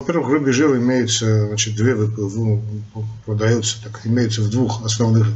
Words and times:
Во-первых, 0.00 0.30
рыбий 0.30 0.52
жир 0.52 0.76
имеется, 0.76 1.48
значит, 1.48 1.74
две 1.74 1.96
продается, 3.26 3.82
так, 3.82 4.00
имеется 4.06 4.42
в 4.42 4.48
двух 4.48 4.84
основных 4.84 5.26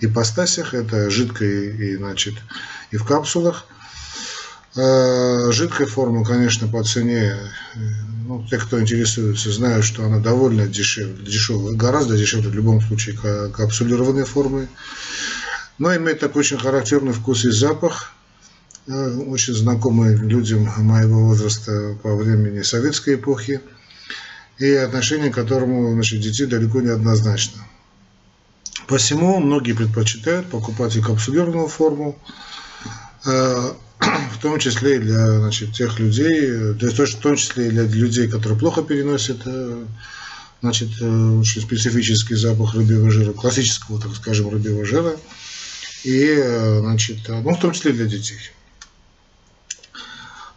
ипостасях. 0.00 0.74
Это 0.74 1.08
жидкой 1.08 1.68
и, 1.76 1.96
значит, 1.96 2.34
и 2.90 2.96
в 2.96 3.04
капсулах. 3.04 3.66
Жидкая 4.74 5.86
форма, 5.86 6.24
конечно, 6.24 6.66
по 6.66 6.82
цене, 6.82 7.36
ну, 8.26 8.44
те, 8.50 8.58
кто 8.58 8.80
интересуется, 8.80 9.52
знают, 9.52 9.84
что 9.84 10.04
она 10.04 10.18
довольно 10.18 10.66
дешевле, 10.66 11.24
дешевая, 11.24 11.76
гораздо 11.76 12.18
дешевле 12.18 12.50
в 12.50 12.54
любом 12.54 12.80
случае 12.80 13.16
капсулированной 13.16 14.24
формы. 14.24 14.68
Но 15.78 15.94
имеет 15.94 16.18
такой 16.18 16.40
очень 16.40 16.58
характерный 16.58 17.12
вкус 17.12 17.44
и 17.44 17.50
запах, 17.50 18.12
э, 18.88 19.16
очень 19.28 19.54
знакомый 19.54 20.16
людям 20.16 20.68
моего 20.78 21.24
возраста 21.28 21.96
по 22.02 22.16
времени 22.16 22.62
советской 22.62 23.14
эпохи, 23.14 23.60
и 24.58 24.72
отношение 24.72 25.30
к 25.30 25.34
которому 25.34 25.92
значит, 25.92 26.20
детей 26.20 26.46
далеко 26.46 26.80
не 26.80 26.90
однозначно. 26.90 27.62
Посему 28.86 29.38
многие 29.38 29.72
предпочитают 29.72 30.50
покупать 30.50 30.96
и 30.96 31.00
капсулированную 31.00 31.68
форму, 31.68 32.18
э, 33.24 33.72
в 34.00 34.40
том 34.40 34.58
числе 34.58 34.96
и 34.96 35.00
для 35.00 35.38
значит, 35.40 35.74
тех 35.74 35.98
людей, 35.98 36.74
есть 36.80 37.14
в 37.14 37.20
том 37.20 37.36
числе 37.36 37.68
и 37.68 37.70
для 37.70 37.84
людей, 37.84 38.28
которые 38.28 38.58
плохо 38.58 38.82
переносят 38.82 39.42
э, 39.44 39.84
значит, 40.60 40.90
очень 41.00 41.62
специфический 41.62 42.34
запах 42.34 42.74
рыбьего 42.74 43.10
жира, 43.10 43.32
классического, 43.32 44.00
так 44.00 44.14
скажем, 44.16 44.48
рыбьего 44.48 44.84
жира– 44.84 45.16
и, 46.04 46.34
э, 46.36 46.80
значит, 46.80 47.28
э, 47.28 47.40
ну, 47.40 47.54
в 47.54 47.60
том 47.60 47.72
числе 47.72 47.92
для 47.92 48.06
детей. 48.06 48.38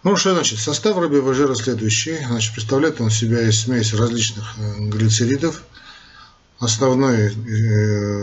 Ну, 0.03 0.15
что 0.15 0.33
значит? 0.33 0.59
Состав 0.59 0.97
рыбьего 0.97 1.33
жира 1.33 1.53
следующий. 1.53 2.17
Значит, 2.25 2.53
представляет 2.53 2.99
он 3.01 3.11
себя 3.11 3.41
из 3.47 3.61
смеси 3.61 3.95
различных 3.95 4.55
э, 4.57 4.89
глицеридов. 4.89 5.63
Основной 6.59 7.31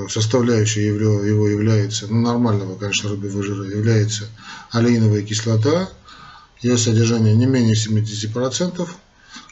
составляющей 0.09 0.87
его 0.87 1.49
является, 1.49 2.07
ну, 2.07 2.21
нормального, 2.21 2.77
конечно, 2.79 3.11
рыбьего 3.11 3.43
жира, 3.43 3.65
является 3.65 4.27
олеиновая 4.71 5.23
кислота. 5.23 5.89
Ее 6.61 6.79
содержание 6.79 7.35
не 7.35 7.47
менее 7.47 7.75
70%. 7.75 8.89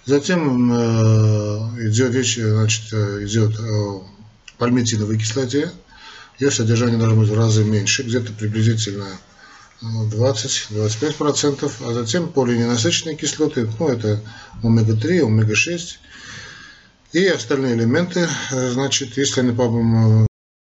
Затем 0.04 0.72
идет 0.72 2.14
речь, 2.14 2.36
значит, 2.36 2.92
идет 2.92 3.58
о 3.58 4.06
пальмитиновой 4.58 5.18
кислоте, 5.18 5.72
ее 6.38 6.50
содержание 6.50 6.98
должно 6.98 7.20
быть 7.20 7.28
в 7.28 7.34
разы 7.34 7.64
меньше, 7.64 8.02
где-то 8.02 8.32
приблизительно 8.32 9.06
20-25%, 9.82 11.72
ну, 11.80 11.90
а 11.90 11.92
затем 11.92 12.28
полиненасыщенные 12.28 13.16
кислоты, 13.16 13.68
ну 13.78 13.88
это 13.88 14.22
омега-3, 14.62 15.26
омега-6 15.26 15.98
и 17.12 17.26
остальные 17.26 17.74
элементы, 17.74 18.28
э, 18.50 18.70
значит, 18.70 19.16
если 19.16 19.40
они 19.40 19.52
по 19.52 19.68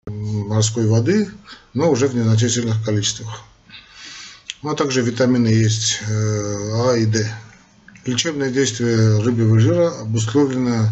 морской 0.08 0.88
воды, 0.88 1.30
но 1.74 1.90
уже 1.90 2.08
в 2.08 2.16
незначительных 2.16 2.84
количествах. 2.84 3.44
Ну, 4.62 4.72
а 4.72 4.76
также 4.76 5.02
витамины 5.02 5.48
есть 5.48 6.00
э, 6.08 6.90
А 6.90 6.96
и 6.96 7.06
Д. 7.06 7.32
Лечебное 8.06 8.50
действие 8.50 9.22
рыбьего 9.22 9.60
жира 9.60 9.90
обусловлено 10.02 10.90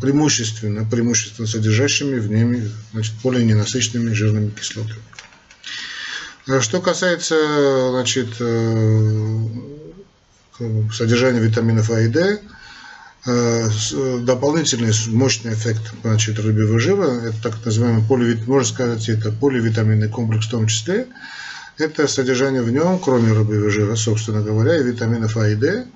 преимущественно, 0.00 0.84
преимущественно 0.84 1.46
содержащими 1.46 2.18
в 2.18 2.30
ними 2.30 2.70
значит, 2.92 3.14
более 3.22 3.44
ненасыщенными 3.44 4.12
жирными 4.12 4.50
кислотами. 4.50 5.00
А 6.48 6.60
что 6.60 6.80
касается 6.80 7.90
значит, 7.90 8.28
э, 8.38 9.48
содержания 10.92 11.40
витаминов 11.40 11.90
А 11.90 12.00
и 12.00 12.08
Д, 12.08 12.40
э, 13.26 13.68
дополнительный 14.20 14.92
мощный 15.08 15.54
эффект 15.54 15.92
значит, 16.02 16.38
рыбьего 16.38 16.78
жира, 16.78 17.10
это 17.10 17.42
так 17.42 17.64
называемый 17.64 18.04
поливит, 18.04 18.46
можно 18.46 18.68
сказать, 18.68 19.08
это 19.08 19.32
поливитаминный 19.32 20.08
комплекс 20.08 20.46
в 20.46 20.50
том 20.50 20.68
числе, 20.68 21.06
это 21.78 22.06
содержание 22.06 22.62
в 22.62 22.70
нем, 22.70 22.98
кроме 23.00 23.32
рыбьего 23.32 23.68
жира, 23.68 23.96
собственно 23.96 24.42
говоря, 24.42 24.78
и 24.78 24.84
витаминов 24.84 25.36
А 25.36 25.48
и 25.48 25.56
Д. 25.56 25.86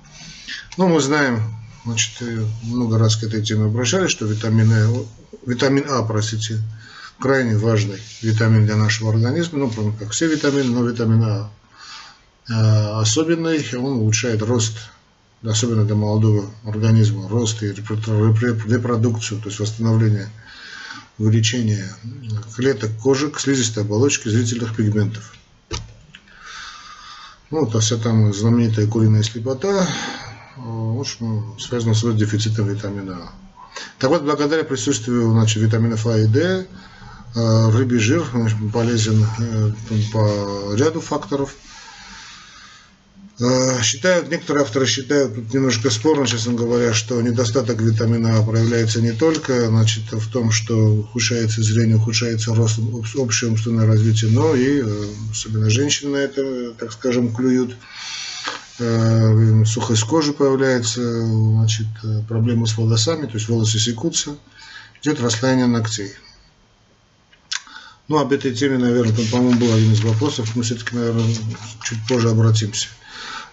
Ну, 0.77 0.89
мы 0.89 0.99
знаем 0.99 1.41
Значит, 1.83 2.21
много 2.63 2.99
раз 2.99 3.15
к 3.15 3.23
этой 3.23 3.41
теме 3.41 3.65
обращались, 3.65 4.11
что 4.11 4.25
витамин, 4.25 4.71
э, 4.71 4.87
витамин 5.47 5.85
А, 5.89 6.03
простите, 6.03 6.59
крайне 7.21 7.55
важный 7.55 8.01
витамин 8.21 8.65
для 8.65 8.75
нашего 8.75 9.11
организма, 9.11 9.59
ну, 9.59 9.69
помимо 9.69 9.95
как 9.97 10.11
все 10.11 10.27
витамины, 10.27 10.71
но 10.71 10.83
витамин 10.83 11.23
А 11.23 11.49
э, 12.49 13.01
особенный, 13.01 13.65
он 13.77 13.99
улучшает 13.99 14.41
рост, 14.41 14.77
особенно 15.43 15.85
для 15.85 15.95
молодого 15.95 16.49
организма, 16.65 17.29
рост 17.29 17.61
и 17.63 17.71
репродукцию, 17.71 19.39
то 19.39 19.49
есть 19.49 19.59
восстановление, 19.59 20.29
увеличение 21.17 21.87
клеток 22.55 22.91
кожи, 23.01 23.31
слизистой 23.37 23.83
оболочки, 23.83 24.27
зрительных 24.27 24.75
пигментов. 24.75 25.33
Ну, 27.51 27.67
то 27.67 27.79
вся 27.79 27.97
там 27.97 28.33
знаменитая 28.33 28.87
куриная 28.87 29.23
слепота, 29.23 29.87
в 30.57 30.99
общем, 30.99 31.59
связано 31.59 31.93
с 31.93 32.01
дефицитом 32.15 32.67
витамина 32.67 33.13
А. 33.13 33.31
Так 33.99 34.09
вот, 34.09 34.23
благодаря 34.23 34.63
присутствию 34.63 35.31
значит, 35.31 35.61
витаминов 35.61 36.05
А 36.07 36.17
и 36.17 36.27
Д, 36.27 36.67
э, 37.35 37.69
рыбий 37.71 37.99
жир 37.99 38.23
полезен 38.73 39.25
э, 39.39 39.71
по 40.11 40.75
ряду 40.75 41.01
факторов. 41.01 41.55
Э, 43.39 43.81
считают, 43.81 44.29
некоторые 44.29 44.63
авторы 44.63 44.85
считают, 44.85 45.35
тут 45.35 45.53
немножко 45.53 45.89
спорно, 45.89 46.27
честно 46.27 46.53
говоря, 46.53 46.93
что 46.93 47.21
недостаток 47.21 47.81
витамина 47.81 48.37
А 48.37 48.43
проявляется 48.43 49.01
не 49.01 49.13
только 49.13 49.67
значит, 49.67 50.11
в 50.11 50.31
том, 50.31 50.51
что 50.51 50.75
ухудшается 50.75 51.63
зрение, 51.63 51.97
ухудшается 51.97 52.53
рост, 52.53 52.79
общее 53.15 53.49
умственное 53.49 53.87
развитие, 53.87 54.31
но 54.31 54.55
и 54.55 54.83
особенно 55.31 55.69
женщины 55.69 56.11
на 56.11 56.17
это, 56.17 56.73
так 56.73 56.91
скажем, 56.91 57.33
клюют. 57.33 57.75
Сухость 59.67 60.03
кожи 60.05 60.33
появляется, 60.33 61.01
значит, 61.01 61.85
проблемы 62.27 62.65
с 62.65 62.75
волосами, 62.77 63.27
то 63.27 63.33
есть 63.33 63.47
волосы 63.47 63.77
секутся, 63.77 64.37
идет 65.01 65.21
расслоение 65.21 65.67
ногтей. 65.67 66.13
Ну, 68.11 68.19
об 68.19 68.31
этой 68.31 68.53
теме, 68.53 68.77
наверное, 68.77 69.15
там, 69.15 69.25
по-моему, 69.27 69.59
был 69.59 69.73
один 69.73 69.93
из 69.93 70.01
вопросов, 70.01 70.55
мы 70.55 70.63
все-таки, 70.63 70.95
наверное, 70.95 71.33
чуть 71.83 72.05
позже 72.07 72.29
обратимся. 72.29 72.89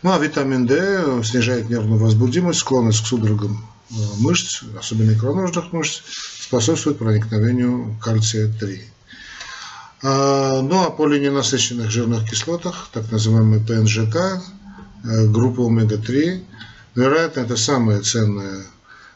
Ну, 0.02 0.12
а 0.12 0.18
витамин 0.18 0.66
D 0.66 1.22
снижает 1.24 1.70
нервную 1.70 2.00
возбудимость, 2.00 2.60
склонность 2.60 3.02
к 3.02 3.06
судорогам 3.06 3.64
э, 3.90 3.94
мышц, 4.18 4.62
особенно 4.78 5.12
икроножных 5.12 5.72
мышц, 5.72 6.02
способствует 6.40 6.98
проникновению 6.98 7.96
кальция-3. 8.02 8.80
А, 10.02 10.60
ну, 10.62 10.86
а 10.86 10.90
полиненасыщенных 10.90 11.90
жирных 11.90 12.28
кислотах, 12.28 12.88
так 12.92 13.10
называемый 13.10 13.60
ПНЖК, 13.60 14.42
Э, 15.04 15.26
группы 15.26 15.62
омега-3. 15.62 16.44
Вероятно, 16.96 17.40
это 17.40 17.56
самое 17.56 18.00
ценное, 18.00 18.64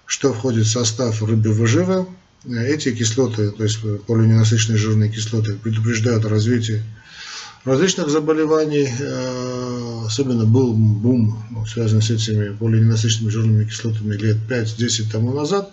что 0.07 0.33
входит 0.33 0.67
в 0.67 0.71
состав 0.71 1.23
рыбьего 1.23 1.67
жира. 1.67 2.07
Эти 2.45 2.93
кислоты, 2.93 3.51
то 3.53 3.63
есть 3.63 3.79
полиненасыщенные 4.07 4.79
жирные 4.79 5.11
кислоты, 5.11 5.55
предупреждают 5.55 6.25
развитие 6.25 6.83
различных 7.65 8.09
заболеваний. 8.09 8.89
Э, 8.99 10.05
особенно 10.07 10.45
был 10.45 10.73
бум, 10.75 11.67
связанный 11.69 12.03
с 12.03 12.11
этими 12.11 12.55
полиненасыщенными 12.57 13.31
жирными 13.31 13.65
кислотами 13.65 14.15
лет 14.17 14.39
5-10 14.49 15.11
тому 15.13 15.33
назад. 15.33 15.71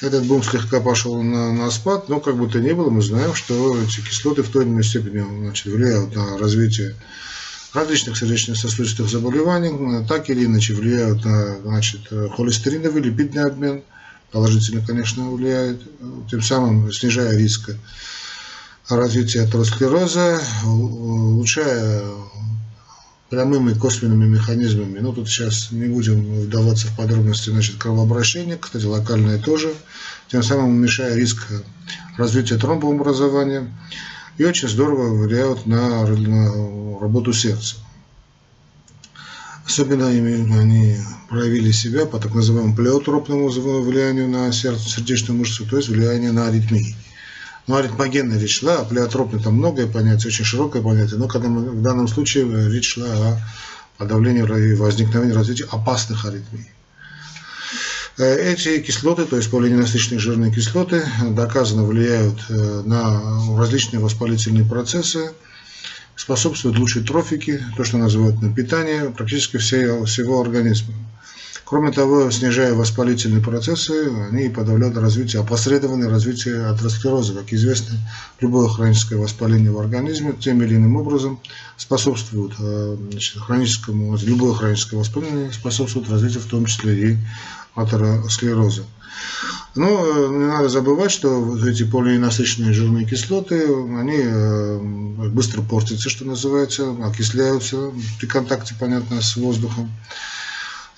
Этот 0.00 0.24
бум 0.24 0.42
слегка 0.42 0.80
пошел 0.80 1.22
на, 1.22 1.52
на 1.52 1.70
спад, 1.70 2.08
но 2.08 2.20
как 2.20 2.38
бы 2.38 2.48
то 2.48 2.58
ни 2.58 2.72
было, 2.72 2.88
мы 2.88 3.02
знаем, 3.02 3.34
что 3.34 3.78
эти 3.82 4.00
кислоты 4.00 4.42
в 4.42 4.48
той 4.48 4.64
или 4.64 4.70
иной 4.70 4.84
степени 4.84 5.22
значит, 5.42 5.66
влияют 5.66 6.16
на 6.16 6.38
развитие 6.38 6.94
различных 7.74 8.16
сердечно-сосудистых 8.16 9.08
заболеваний, 9.08 10.06
так 10.08 10.30
или 10.30 10.46
иначе 10.46 10.72
влияют 10.72 11.24
на 11.26 11.60
значит, 11.60 12.00
холестериновый 12.34 13.02
липидный 13.02 13.44
обмен, 13.44 13.82
положительно, 14.32 14.84
конечно, 14.84 15.30
влияет, 15.30 15.80
тем 16.30 16.42
самым 16.42 16.92
снижая 16.92 17.36
риск 17.36 17.70
развития 18.88 19.42
атеросклероза, 19.42 20.40
улучшая 20.64 22.02
прямыми 23.28 23.74
косвенными 23.74 24.26
механизмами. 24.26 24.98
Ну, 24.98 25.12
тут 25.12 25.28
сейчас 25.28 25.70
не 25.70 25.86
будем 25.86 26.40
вдаваться 26.40 26.88
в 26.88 26.96
подробности, 26.96 27.50
значит, 27.50 27.76
кровообращения, 27.76 28.56
кстати, 28.56 28.84
локальное 28.84 29.38
тоже, 29.38 29.72
тем 30.28 30.42
самым 30.42 30.70
уменьшая 30.70 31.14
риск 31.14 31.46
развития 32.16 32.56
тромбообразования 32.56 33.72
и 34.36 34.44
очень 34.44 34.68
здорово 34.68 35.24
влияют 35.24 35.66
на, 35.66 36.06
на 36.06 36.98
работу 36.98 37.32
сердца. 37.32 37.76
Особенно 39.70 40.08
они 40.08 40.96
проявили 41.28 41.70
себя 41.70 42.04
по 42.04 42.18
так 42.18 42.34
называемому 42.34 42.74
плеотропному 42.74 43.48
влиянию 43.50 44.28
на 44.28 44.50
сердце, 44.50 44.88
сердечную 44.88 45.38
мышцу, 45.38 45.64
то 45.64 45.76
есть 45.76 45.88
влияние 45.88 46.32
на 46.32 46.48
аритмии. 46.48 46.96
Ну, 47.68 47.76
аритмогенная 47.76 48.40
речь 48.40 48.58
шла, 48.58 48.78
а 48.80 48.84
плеотропный 48.84 49.40
там 49.40 49.54
многое 49.54 49.86
понятие, 49.86 50.26
очень 50.26 50.44
широкое 50.44 50.82
понятие, 50.82 51.20
но 51.20 51.28
когда 51.28 51.48
мы, 51.48 51.70
в 51.70 51.82
данном 51.82 52.08
случае 52.08 52.68
речь 52.68 52.94
шла 52.94 53.06
о 53.06 53.40
подавлении 53.96 54.42
и 54.42 55.32
развития 55.32 55.68
опасных 55.70 56.24
аритмий. 56.24 56.66
Э, 58.18 58.52
эти 58.52 58.80
кислоты, 58.80 59.24
то 59.24 59.36
есть 59.36 59.52
полиненасыщенные 59.52 60.18
жирные 60.18 60.52
кислоты, 60.52 61.04
доказано 61.30 61.84
влияют 61.84 62.40
э, 62.48 62.82
на 62.84 63.56
различные 63.56 64.00
воспалительные 64.00 64.64
процессы, 64.64 65.30
способствуют 66.20 66.78
лучшей 66.78 67.02
трофике, 67.02 67.64
то, 67.76 67.84
что 67.84 67.96
называют 67.96 68.42
на 68.42 68.52
питание 68.52 69.10
практически 69.10 69.56
всего, 69.56 70.04
всего 70.04 70.42
организма. 70.42 70.92
Кроме 71.64 71.92
того, 71.92 72.30
снижая 72.30 72.74
воспалительные 72.74 73.40
процессы, 73.40 74.12
они 74.30 74.50
подавляют 74.50 74.98
развитие, 74.98 75.40
опосредованное 75.40 76.10
развитие 76.10 76.66
атеросклероза. 76.66 77.32
Как 77.32 77.52
известно, 77.52 77.96
любое 78.40 78.68
хроническое 78.68 79.18
воспаление 79.18 79.70
в 79.70 79.78
организме 79.78 80.34
тем 80.38 80.62
или 80.62 80.74
иным 80.74 80.96
образом 80.96 81.40
способствует 81.76 82.52
э, 82.58 82.96
значит, 83.12 83.40
хроническому, 83.40 84.18
любое 84.20 84.52
хроническое 84.52 85.00
воспаление 85.00 85.52
способствует 85.52 86.10
развитию 86.10 86.40
в 86.40 86.46
том 86.46 86.66
числе 86.66 87.12
и 87.12 87.16
атеросклероза. 87.74 88.84
Но 89.74 89.86
э, 89.86 90.28
не 90.30 90.46
надо 90.46 90.68
забывать, 90.68 91.12
что 91.12 91.56
эти 91.66 91.84
полиненасыщенные 91.84 92.72
жирные 92.72 93.06
кислоты, 93.06 93.64
они 93.64 94.20
э, 94.20 94.78
быстро 95.28 95.62
портятся, 95.62 96.10
что 96.10 96.24
называется, 96.24 96.96
окисляются 97.04 97.92
при 98.18 98.26
контакте, 98.26 98.74
понятно, 98.78 99.22
с 99.22 99.36
воздухом. 99.36 99.90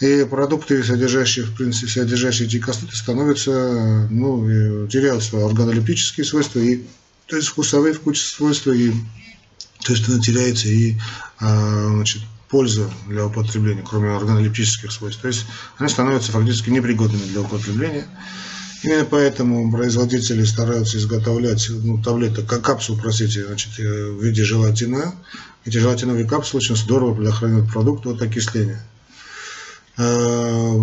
И 0.01 0.27
продукты, 0.29 0.83
содержащие, 0.83 1.45
в 1.45 1.55
принципе, 1.55 1.89
содержащие 1.89 2.49
эти 2.49 2.59
кислоты, 2.59 2.97
становятся, 2.97 4.09
ну, 4.11 4.89
теряют 4.89 5.23
свои 5.23 5.45
органолептические 5.45 6.25
свойства, 6.25 6.59
и, 6.59 6.83
то 7.27 7.37
есть 7.37 7.49
вкусовые 7.49 7.95
вкусовые 7.95 8.35
свойства, 8.35 8.73
и, 8.73 8.91
то 9.85 9.93
есть 9.93 10.05
теряется 10.25 10.69
и 10.69 10.97
а, 11.39 11.89
значит, 11.95 12.23
польза 12.53 12.91
для 13.09 13.27
употребления, 13.27 13.83
кроме 13.83 14.15
органолептических 14.15 14.93
свойств. 14.93 15.23
То 15.23 15.29
есть 15.29 15.47
они 15.79 15.89
становятся 15.89 16.33
фактически 16.33 16.69
непригодными 16.69 17.25
для 17.25 17.41
употребления. 17.41 18.07
Именно 18.83 19.07
поэтому 19.07 19.73
производители 19.73 20.45
стараются 20.45 20.99
изготовлять 20.99 21.67
ну, 21.71 22.03
таблеток, 22.03 22.47
как 22.47 22.63
капсул, 22.63 22.99
простите, 22.99 23.47
значит, 23.47 23.79
э, 23.79 24.11
в 24.11 24.23
виде 24.23 24.45
желатина. 24.45 25.15
Эти 25.65 25.79
желатиновые 25.79 26.27
капсулы 26.27 26.59
очень 26.59 26.77
здорово 26.77 27.15
предохраняют 27.15 27.71
продукт 27.71 28.07
от 28.07 28.21
окисления. 28.21 28.85
Э, 29.97 30.79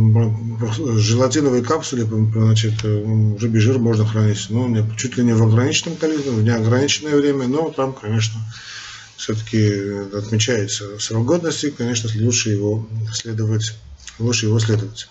желатиновые 0.97 1.63
капсулы, 1.63 2.05
значит, 2.33 2.83
э, 2.83 3.35
рыбий 3.39 3.59
жир 3.59 3.77
можно 3.77 4.07
хранить 4.07 4.47
ну, 4.49 4.87
чуть 4.97 5.17
ли 5.17 5.23
не 5.23 5.33
в 5.33 5.43
ограниченном 5.43 5.97
количестве, 5.97 6.31
в 6.31 6.41
неограниченное 6.41 7.15
время, 7.15 7.47
но 7.47 7.69
там, 7.69 7.93
конечно, 7.93 8.39
все-таки 9.19 10.17
отмечается 10.17 10.97
срок 10.97 11.25
годности, 11.25 11.71
конечно, 11.71 12.09
лучше 12.23 12.51
его 12.51 12.87
следовать, 13.13 13.75
лучше 14.17 14.45
его 14.45 14.59
следовать. 14.59 15.09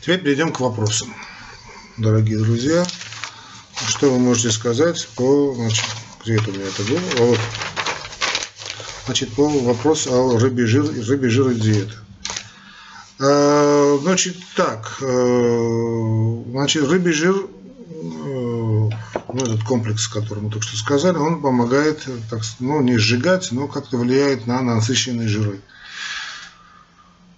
Теперь 0.00 0.22
перейдем 0.22 0.50
к 0.50 0.60
вопросам. 0.60 1.14
Дорогие 1.98 2.38
друзья, 2.38 2.86
что 3.86 4.10
вы 4.10 4.18
можете 4.18 4.50
сказать 4.50 5.06
по, 5.14 5.54
значит, 5.54 5.84
где 6.24 6.36
это 6.36 6.50
у 6.50 6.54
меня 6.54 6.64
это 6.64 6.82
было? 6.84 7.00
А 7.18 7.22
вот 7.24 7.38
Значит, 9.04 9.32
по 9.34 9.48
вопросу 9.48 10.12
о 10.12 10.38
рыбе 10.38 10.66
жир, 10.66 10.84
рыбе 10.84 11.28
жир 11.30 11.48
и 11.48 11.54
диете. 11.54 11.94
А, 13.18 13.98
значит, 14.02 14.36
так, 14.54 14.98
э, 15.00 16.42
значит, 16.50 16.86
рыбий 16.86 17.12
жир, 17.12 17.34
э, 17.34 18.37
ну, 19.32 19.44
этот 19.44 19.62
комплекс, 19.62 20.08
который 20.08 20.42
мы 20.42 20.50
только 20.50 20.66
что 20.66 20.76
сказали, 20.76 21.16
он 21.16 21.40
помогает, 21.42 22.06
так, 22.30 22.42
ну, 22.60 22.80
не 22.80 22.96
сжигать, 22.96 23.48
но 23.52 23.68
как-то 23.68 23.96
влияет 23.96 24.46
на 24.46 24.62
насыщенные 24.62 25.28
жиры. 25.28 25.60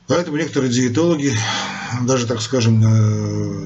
Поэтому 0.06 0.38
некоторые 0.38 0.72
диетологи, 0.72 1.32
даже, 2.02 2.26
так 2.26 2.40
скажем, 2.40 2.81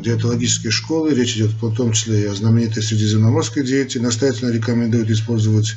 диетологические 0.03 0.73
школы, 0.73 1.15
речь 1.15 1.37
идет 1.37 1.53
в 1.53 1.75
том 1.75 1.93
числе 1.93 2.23
и 2.23 2.27
о 2.27 2.35
знаменитой 2.35 2.83
средиземноморской 2.83 3.65
диете, 3.65 4.01
настоятельно 4.01 4.51
рекомендуют 4.51 5.09
использовать 5.09 5.77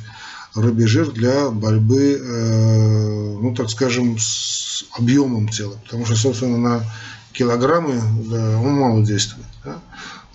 рыбий 0.54 0.86
жир 0.86 1.10
для 1.10 1.50
борьбы, 1.50 2.18
э, 2.20 3.38
ну 3.40 3.54
так 3.54 3.70
скажем, 3.70 4.18
с 4.18 4.84
объемом 4.92 5.48
тела, 5.48 5.78
потому 5.84 6.04
что, 6.04 6.16
собственно, 6.16 6.58
на 6.58 6.84
килограммы 7.32 8.00
да, 8.28 8.58
он 8.58 8.72
мало 8.74 9.04
действует. 9.04 9.46
Да? 9.64 9.78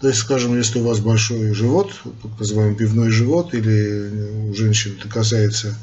То 0.04 0.10
есть, 0.10 0.20
скажем, 0.20 0.58
если 0.58 0.80
у 0.80 0.84
вас 0.84 1.00
большой 1.00 1.54
живот, 1.54 1.94
так 2.04 2.38
называемый 2.38 2.76
пивной 2.76 3.10
живот, 3.10 3.54
или 3.54 4.50
у 4.50 4.54
женщин 4.54 4.98
это 5.00 5.08
касается 5.08 5.78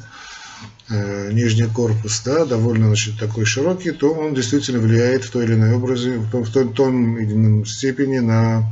э, 0.91 1.33
нижний 1.33 1.65
корпус, 1.65 2.21
да, 2.23 2.45
довольно 2.45 2.89
значит, 2.89 3.19
такой 3.19 3.47
широкий, 3.47 3.93
то 3.93 4.13
он 4.13 4.35
действительно 4.35 4.79
влияет 4.79 5.25
в 5.25 5.31
той 5.31 5.45
или 5.45 5.55
иной 5.55 5.73
образе, 5.73 6.19
в 6.19 6.31
том, 6.31 6.45
в 6.45 6.51
том, 6.51 6.69
в 6.69 6.75
том 6.75 7.17
или 7.17 7.33
ином 7.33 7.65
степени 7.65 8.19
на 8.19 8.71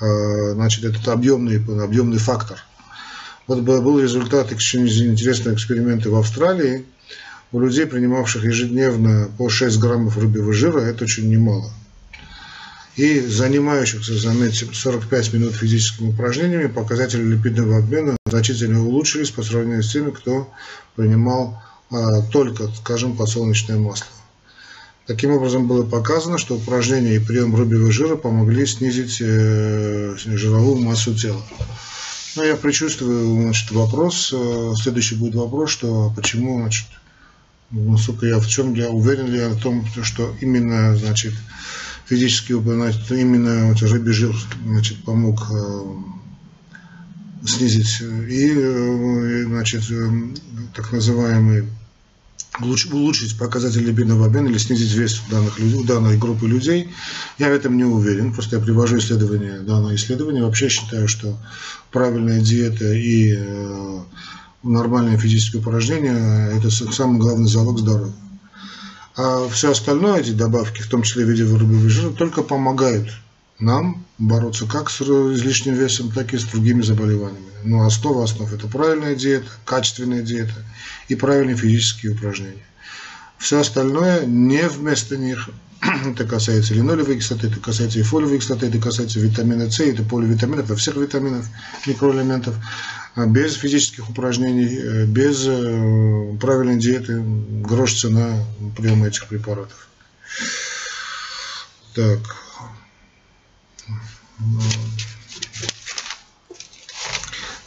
э, 0.00 0.52
значит, 0.54 0.82
этот 0.84 1.06
объемный, 1.08 1.62
объемный 1.84 2.18
фактор. 2.18 2.58
Вот 3.46 3.60
был 3.60 4.00
результат 4.00 4.52
очень 4.52 4.88
интересного 4.88 5.54
эксперимента 5.54 6.08
в 6.08 6.14
Австралии. 6.14 6.86
У 7.52 7.60
людей, 7.60 7.84
принимавших 7.84 8.42
ежедневно 8.42 9.28
по 9.36 9.50
6 9.50 9.78
граммов 9.78 10.16
рыбьего 10.16 10.54
жира, 10.54 10.80
это 10.80 11.04
очень 11.04 11.28
немало. 11.28 11.70
И 12.98 13.20
занимающихся, 13.20 14.18
заметим, 14.18 14.74
45 14.74 15.32
минут 15.32 15.54
физическими 15.54 16.08
упражнениями, 16.10 16.66
показатели 16.66 17.22
липидного 17.22 17.78
обмена 17.78 18.16
значительно 18.26 18.84
улучшились 18.84 19.30
по 19.30 19.44
сравнению 19.44 19.84
с 19.84 19.92
теми, 19.92 20.10
кто 20.10 20.52
принимал 20.96 21.62
а, 21.92 22.22
только, 22.22 22.66
скажем, 22.74 23.16
подсолнечное 23.16 23.78
масло. 23.78 24.08
Таким 25.06 25.30
образом 25.30 25.68
было 25.68 25.86
показано, 25.86 26.38
что 26.38 26.56
упражнения 26.56 27.14
и 27.14 27.18
прием 27.20 27.54
рыбьего 27.54 27.92
жира 27.92 28.16
помогли 28.16 28.66
снизить 28.66 29.18
э, 29.20 30.16
жировую 30.16 30.82
массу 30.82 31.14
тела. 31.14 31.40
Ну, 32.34 32.42
я 32.42 32.56
предчувствую, 32.56 33.42
значит, 33.42 33.70
вопрос. 33.70 34.34
Э, 34.34 34.72
следующий 34.74 35.14
будет 35.14 35.36
вопрос, 35.36 35.70
что 35.70 36.12
почему, 36.16 36.58
значит, 36.58 36.88
насколько 37.70 38.26
я 38.26 38.40
в 38.40 38.48
чем 38.48 38.74
я 38.74 38.90
уверен 38.90 39.28
ли 39.28 39.38
я 39.38 39.50
в 39.50 39.62
том, 39.62 39.86
что 40.02 40.34
именно, 40.40 40.96
значит, 40.96 41.34
физически 42.08 42.52
значит, 42.52 43.10
именно 43.10 43.68
вот, 43.68 43.82
рыбий 43.82 44.12
жир, 44.12 44.34
значит, 44.64 45.04
помог 45.04 45.46
э, 45.50 45.94
снизить 47.46 48.00
и, 48.00 48.52
э, 48.56 49.44
значит, 49.46 49.82
так 50.74 50.90
называемый 50.92 51.68
улучшить 52.60 53.38
показатель 53.38 53.84
либидного 53.84 54.26
обмена 54.26 54.48
или 54.48 54.58
снизить 54.58 54.92
вес 54.92 55.20
у, 55.26 55.30
данных, 55.30 55.58
у 55.58 55.84
данной 55.84 56.18
группы 56.18 56.48
людей. 56.48 56.90
Я 57.38 57.50
в 57.50 57.52
этом 57.52 57.76
не 57.76 57.84
уверен, 57.84 58.32
просто 58.32 58.56
я 58.56 58.62
привожу 58.62 58.98
исследование, 58.98 59.60
данное 59.60 59.94
исследование. 59.94 60.42
Вообще 60.42 60.68
считаю, 60.68 61.08
что 61.08 61.38
правильная 61.92 62.40
диета 62.40 62.92
и 62.92 63.34
э, 63.36 63.98
нормальное 64.62 65.18
физическое 65.18 65.58
упражнение– 65.58 66.56
это 66.58 66.70
самый 66.70 67.20
главный 67.20 67.48
залог 67.48 67.78
здоровья. 67.78 68.12
А 69.18 69.48
все 69.48 69.72
остальное, 69.72 70.20
эти 70.20 70.30
добавки, 70.30 70.80
в 70.80 70.88
том 70.88 71.02
числе 71.02 71.24
в 71.24 71.28
виде 71.28 71.42
вырубивого 71.42 71.88
жира, 71.88 72.12
только 72.12 72.44
помогают 72.44 73.10
нам 73.58 74.04
бороться 74.16 74.64
как 74.66 74.88
с 74.90 75.00
излишним 75.00 75.74
весом, 75.74 76.12
так 76.12 76.32
и 76.32 76.38
с 76.38 76.44
другими 76.44 76.82
заболеваниями. 76.82 77.50
Но 77.64 77.84
основа 77.84 78.22
основ– 78.22 78.52
это 78.54 78.68
правильная 78.68 79.16
диета, 79.16 79.48
качественная 79.64 80.22
диета 80.22 80.54
и 81.08 81.16
правильные 81.16 81.56
физические 81.56 82.12
упражнения. 82.12 82.64
Все 83.38 83.58
остальное 83.58 84.24
не 84.24 84.68
вместо 84.68 85.16
них. 85.16 85.50
Это 86.06 86.24
касается 86.24 86.74
линолевой 86.74 87.18
кислоты, 87.18 87.46
это 87.46 87.60
касается 87.60 88.00
и 88.00 88.02
фолиевой 88.02 88.40
кислоты, 88.40 88.66
это 88.66 88.78
касается 88.78 89.20
витамина 89.20 89.70
С, 89.70 89.78
это 89.78 90.02
поливитаминов, 90.02 90.68
во 90.68 90.74
всех 90.74 90.96
витаминах, 90.96 91.44
микроэлементов. 91.86 92.56
А 93.18 93.26
без 93.26 93.54
физических 93.54 94.08
упражнений, 94.08 94.78
э, 94.78 95.04
без 95.04 95.44
э, 95.44 96.36
правильной 96.40 96.78
диеты 96.78 97.20
грош 97.20 98.00
цена 98.00 98.44
приема 98.76 99.08
этих 99.08 99.26
препаратов. 99.26 99.88
Так. 101.96 102.20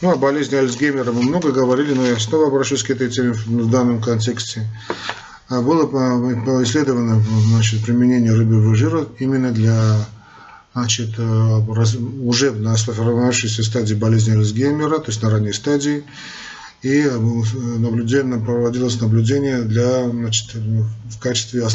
Ну, 0.00 0.10
о 0.10 0.16
болезни 0.16 0.56
Альцгеймера 0.56 1.12
мы 1.12 1.22
много 1.22 1.52
говорили, 1.52 1.92
но 1.92 2.06
я 2.06 2.18
снова 2.18 2.46
обращусь 2.46 2.82
к 2.82 2.88
этой 2.88 3.10
теме 3.10 3.32
в 3.32 3.70
данном 3.70 4.00
контексте. 4.00 4.66
А 5.50 5.60
было 5.60 5.84
исследовано 6.64 7.22
значит, 7.48 7.84
применение 7.84 8.32
рыбьего 8.32 8.74
жира 8.74 9.06
именно 9.18 9.52
для 9.52 10.06
значит, 10.74 11.10
э, 11.18 11.58
уже 12.22 12.52
на 12.52 12.76
сформировавшейся 12.76 13.62
стадии 13.62 13.94
болезни 13.94 14.32
Альцгеймера, 14.32 14.98
то 14.98 15.10
есть 15.10 15.22
на 15.22 15.30
ранней 15.30 15.52
стадии, 15.52 16.04
и 16.82 17.02
э, 17.02 17.18
наблюдение, 17.78 18.40
проводилось 18.40 19.00
наблюдение 19.00 19.62
для, 19.62 20.08
значит, 20.08 20.54
в 20.54 21.18
качестве 21.20 21.66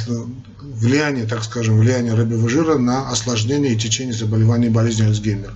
влияния, 0.59 1.25
так 1.25 1.43
скажем, 1.43 1.79
влияния 1.79 2.13
рыбьего 2.13 2.49
жира 2.49 2.77
на 2.77 3.09
осложнение 3.09 3.73
и 3.73 3.77
течение 3.77 4.13
заболеваний 4.13 4.69
болезни 4.69 5.05
Альцгеймера. 5.05 5.55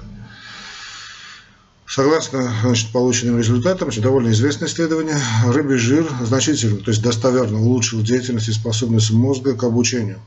Согласно 1.85 2.53
значит, 2.61 2.93
полученным 2.93 3.37
результатам, 3.37 3.89
это 3.89 3.99
довольно 3.99 4.29
известное 4.29 4.69
исследование, 4.69 5.17
рыбий 5.45 5.75
жир 5.75 6.09
значительно, 6.21 6.77
то 6.77 6.91
есть 6.91 7.03
достоверно 7.03 7.59
улучшил 7.59 8.01
деятельность 8.01 8.47
и 8.47 8.53
способность 8.53 9.11
мозга 9.11 9.55
к 9.55 9.63
обучению. 9.63 10.19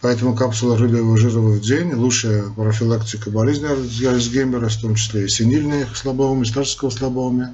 Поэтому 0.00 0.36
капсула 0.36 0.78
рыбьего 0.78 1.16
жира 1.16 1.40
в 1.40 1.60
день– 1.60 1.92
лучшая 1.94 2.50
профилактика 2.50 3.30
болезни 3.30 3.66
Альцгеймера, 4.06 4.68
в 4.68 4.76
том 4.76 4.94
числе 4.94 5.24
и 5.24 5.28
синильных 5.28 5.96
слабоумия, 5.96 6.44
старческого 6.44 6.90
слабоумия. 6.90 7.52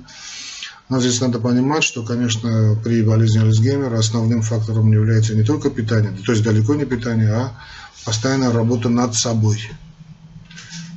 Но 0.90 1.00
здесь 1.00 1.22
надо 1.22 1.38
понимать, 1.38 1.82
что, 1.82 2.02
конечно, 2.02 2.78
при 2.84 3.02
болезни 3.02 3.38
Альцгеймера 3.38 3.98
основным 3.98 4.42
фактором 4.42 4.92
является 4.92 5.34
не 5.34 5.42
только 5.42 5.70
питание, 5.70 6.12
то 6.24 6.32
есть 6.32 6.44
далеко 6.44 6.74
не 6.74 6.84
питание, 6.84 7.32
а 7.32 7.58
постоянная 8.04 8.52
работа 8.52 8.90
над 8.90 9.14
собой. 9.14 9.70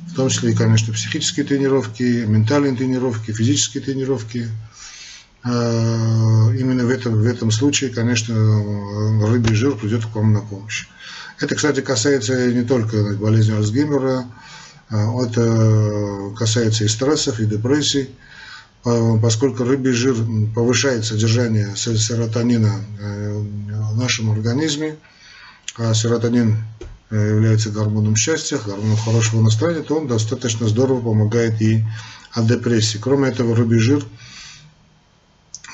В 0.08 0.14
том 0.14 0.28
числе 0.28 0.52
конечно, 0.54 0.92
психические 0.92 1.46
тренировки, 1.46 2.24
ментальные 2.26 2.76
тренировки, 2.76 3.32
физические 3.32 3.82
тренировки. 3.82 4.48
А, 5.44 6.50
именно 6.50 6.84
в 6.84 6.90
этом, 6.90 7.14
в 7.14 7.24
этом 7.24 7.50
случае, 7.50 7.88
конечно, 7.88 8.34
рыбий 9.26 9.54
жир 9.54 9.76
придет 9.76 10.04
к 10.04 10.14
вам 10.14 10.34
на 10.34 10.40
помощь. 10.40 10.86
Это, 11.40 11.54
кстати, 11.54 11.80
касается 11.80 12.52
не 12.52 12.64
только 12.64 13.14
болезни 13.14 13.54
Альцгеймера, 13.54 14.26
а 14.90 15.24
это 15.24 16.34
касается 16.36 16.84
и 16.84 16.88
стрессов, 16.88 17.40
и 17.40 17.46
депрессий, 17.46 18.10
поскольку 18.82 19.64
рыбий 19.64 19.92
жир 19.92 20.16
повышает 20.54 21.04
содержание 21.04 21.76
серотонина 21.76 22.80
э, 22.98 23.38
в 23.92 23.98
нашем 23.98 24.30
организме, 24.30 24.96
а 25.76 25.94
серотонин 25.94 26.56
э, 27.10 27.28
является 27.34 27.70
гормоном 27.70 28.16
счастья, 28.16 28.58
гормоном 28.58 28.96
хорошего 28.96 29.42
настроения, 29.42 29.82
то 29.82 29.96
он 29.96 30.08
достаточно 30.08 30.66
здорово 30.68 31.00
помогает 31.00 31.60
и 31.60 31.84
от 32.32 32.46
депрессии. 32.46 32.98
Кроме 32.98 33.28
этого, 33.28 33.54
рыбий 33.54 33.78
жир 33.78 34.04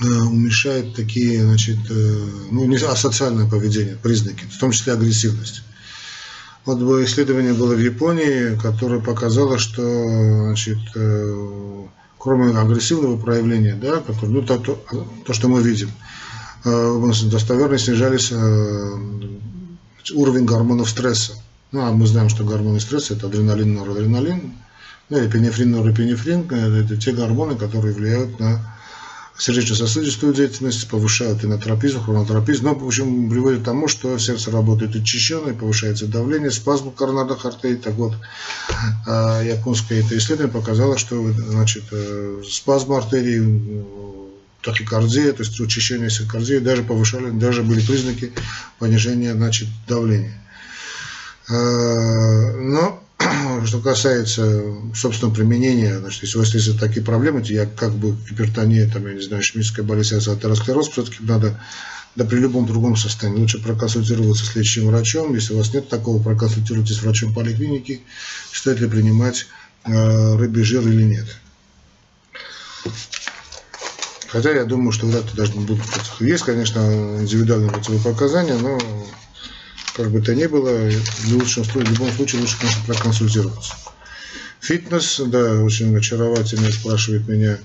уменьшает 0.00 0.94
такие, 0.94 1.42
значит, 1.42 1.78
ну, 1.88 2.64
не 2.64 2.76
асоциальное 2.76 3.48
поведение, 3.48 3.96
признаки, 3.96 4.44
в 4.44 4.58
том 4.58 4.72
числе 4.72 4.92
агрессивность. 4.92 5.62
Вот 6.64 6.80
исследование 7.04 7.52
было 7.52 7.74
в 7.74 7.78
Японии, 7.78 8.58
которое 8.60 9.00
показало, 9.00 9.58
что 9.58 9.82
значит, 10.46 10.78
кроме 12.18 12.58
агрессивного 12.58 13.16
проявления, 13.18 13.74
да, 13.74 14.00
который, 14.00 14.30
ну, 14.30 14.42
то, 14.42 14.58
то, 14.58 14.82
то, 15.26 15.32
что 15.32 15.48
мы 15.48 15.62
видим, 15.62 15.90
достоверно 16.64 17.78
снижались 17.78 18.32
уровень 20.12 20.44
гормонов 20.44 20.88
стресса. 20.88 21.34
Ну, 21.70 21.80
а 21.84 21.92
мы 21.92 22.06
знаем, 22.06 22.28
что 22.28 22.44
гормоны 22.44 22.80
стресса– 22.80 23.14
это 23.16 23.26
адреналин, 23.26 23.74
норадреналин, 23.74 24.54
ну, 25.10 25.18
или 25.18 25.28
пенефрин, 25.28 25.70
норепинефрин– 25.72 26.48
это 26.50 26.96
те 26.96 27.12
гормоны, 27.12 27.56
которые 27.56 27.94
влияют 27.94 28.40
на 28.40 28.73
сердечно-сосудистую 29.36 30.32
деятельность, 30.32 30.88
повышают 30.88 31.44
инотропизм, 31.44 32.02
хронотропизм, 32.02 32.64
но, 32.64 32.74
в 32.74 32.86
общем, 32.86 33.28
приводит 33.28 33.62
к 33.62 33.64
тому, 33.64 33.88
что 33.88 34.16
сердце 34.18 34.50
работает 34.50 34.94
учащенно, 34.94 35.52
повышается 35.54 36.06
давление, 36.06 36.50
спазм 36.50 36.92
коронарных 36.92 37.44
артерий. 37.44 37.76
Так 37.76 37.94
вот, 37.94 38.14
а, 39.06 39.42
японское 39.42 40.00
это 40.00 40.16
исследование 40.16 40.52
показало, 40.52 40.98
что 40.98 41.32
значит, 41.32 41.84
э, 41.90 42.42
спазм 42.48 42.92
артерий, 42.92 43.84
тахикардия, 44.62 45.32
то 45.32 45.42
есть 45.42 45.58
учащение 45.60 46.10
сердцекардии, 46.10 46.58
даже 46.58 46.84
повышали, 46.84 47.30
даже 47.30 47.62
были 47.62 47.84
признаки 47.84 48.32
понижения 48.78 49.34
значит, 49.34 49.68
давления. 49.88 50.40
А, 51.50 52.52
но 52.56 53.03
что 53.66 53.80
касается, 53.80 54.64
собственно, 54.94 55.32
применения, 55.32 55.98
значит, 55.98 56.22
если 56.22 56.38
у 56.38 56.40
вас 56.40 56.54
есть 56.54 56.78
такие 56.78 57.04
проблемы, 57.04 57.42
то 57.42 57.52
я 57.52 57.66
как 57.66 57.92
бы 57.92 58.16
гипертония, 58.28 58.88
там, 58.90 59.06
я 59.06 59.14
не 59.14 59.20
знаю, 59.20 59.42
ишемическая 59.42 59.84
болезнь, 59.84 60.16
атеросклероз, 60.16 60.88
все-таки 60.88 61.18
надо, 61.20 61.60
да 62.16 62.24
при 62.24 62.38
любом 62.38 62.66
другом 62.66 62.96
состоянии, 62.96 63.40
лучше 63.40 63.62
проконсультироваться 63.62 64.46
с 64.46 64.54
лечащим 64.54 64.86
врачом. 64.86 65.34
Если 65.34 65.54
у 65.54 65.58
вас 65.58 65.72
нет 65.72 65.88
такого, 65.88 66.22
проконсультируйтесь 66.22 66.96
с 66.96 67.02
врачом 67.02 67.32
поликлиники, 67.34 68.02
стоит 68.52 68.80
ли 68.80 68.88
принимать 68.88 69.46
э, 69.84 70.36
рыбий 70.36 70.62
жир 70.62 70.86
или 70.86 71.02
нет. 71.02 71.26
Хотя 74.28 74.50
я 74.50 74.64
думаю, 74.64 74.90
что 74.90 75.06
вряд 75.06 75.26
ли 75.26 75.36
должны 75.36 75.60
будут. 75.60 75.84
Есть, 76.18 76.44
конечно, 76.44 76.80
индивидуальные 77.20 77.70
противопоказания, 77.70 78.56
но 78.58 78.78
как 79.94 80.10
бы 80.10 80.20
то 80.20 80.34
ни 80.34 80.46
было, 80.46 80.90
в, 80.90 81.32
лучшем, 81.32 81.64
в 81.64 81.76
любом 81.76 82.10
случае 82.12 82.40
лучше, 82.40 82.58
конечно, 82.58 82.82
проконсультироваться. 82.86 83.74
Фитнес, 84.60 85.20
да, 85.26 85.62
очень 85.62 85.96
очаровательно 85.96 86.70
спрашивает 86.72 87.28
меня 87.28 87.58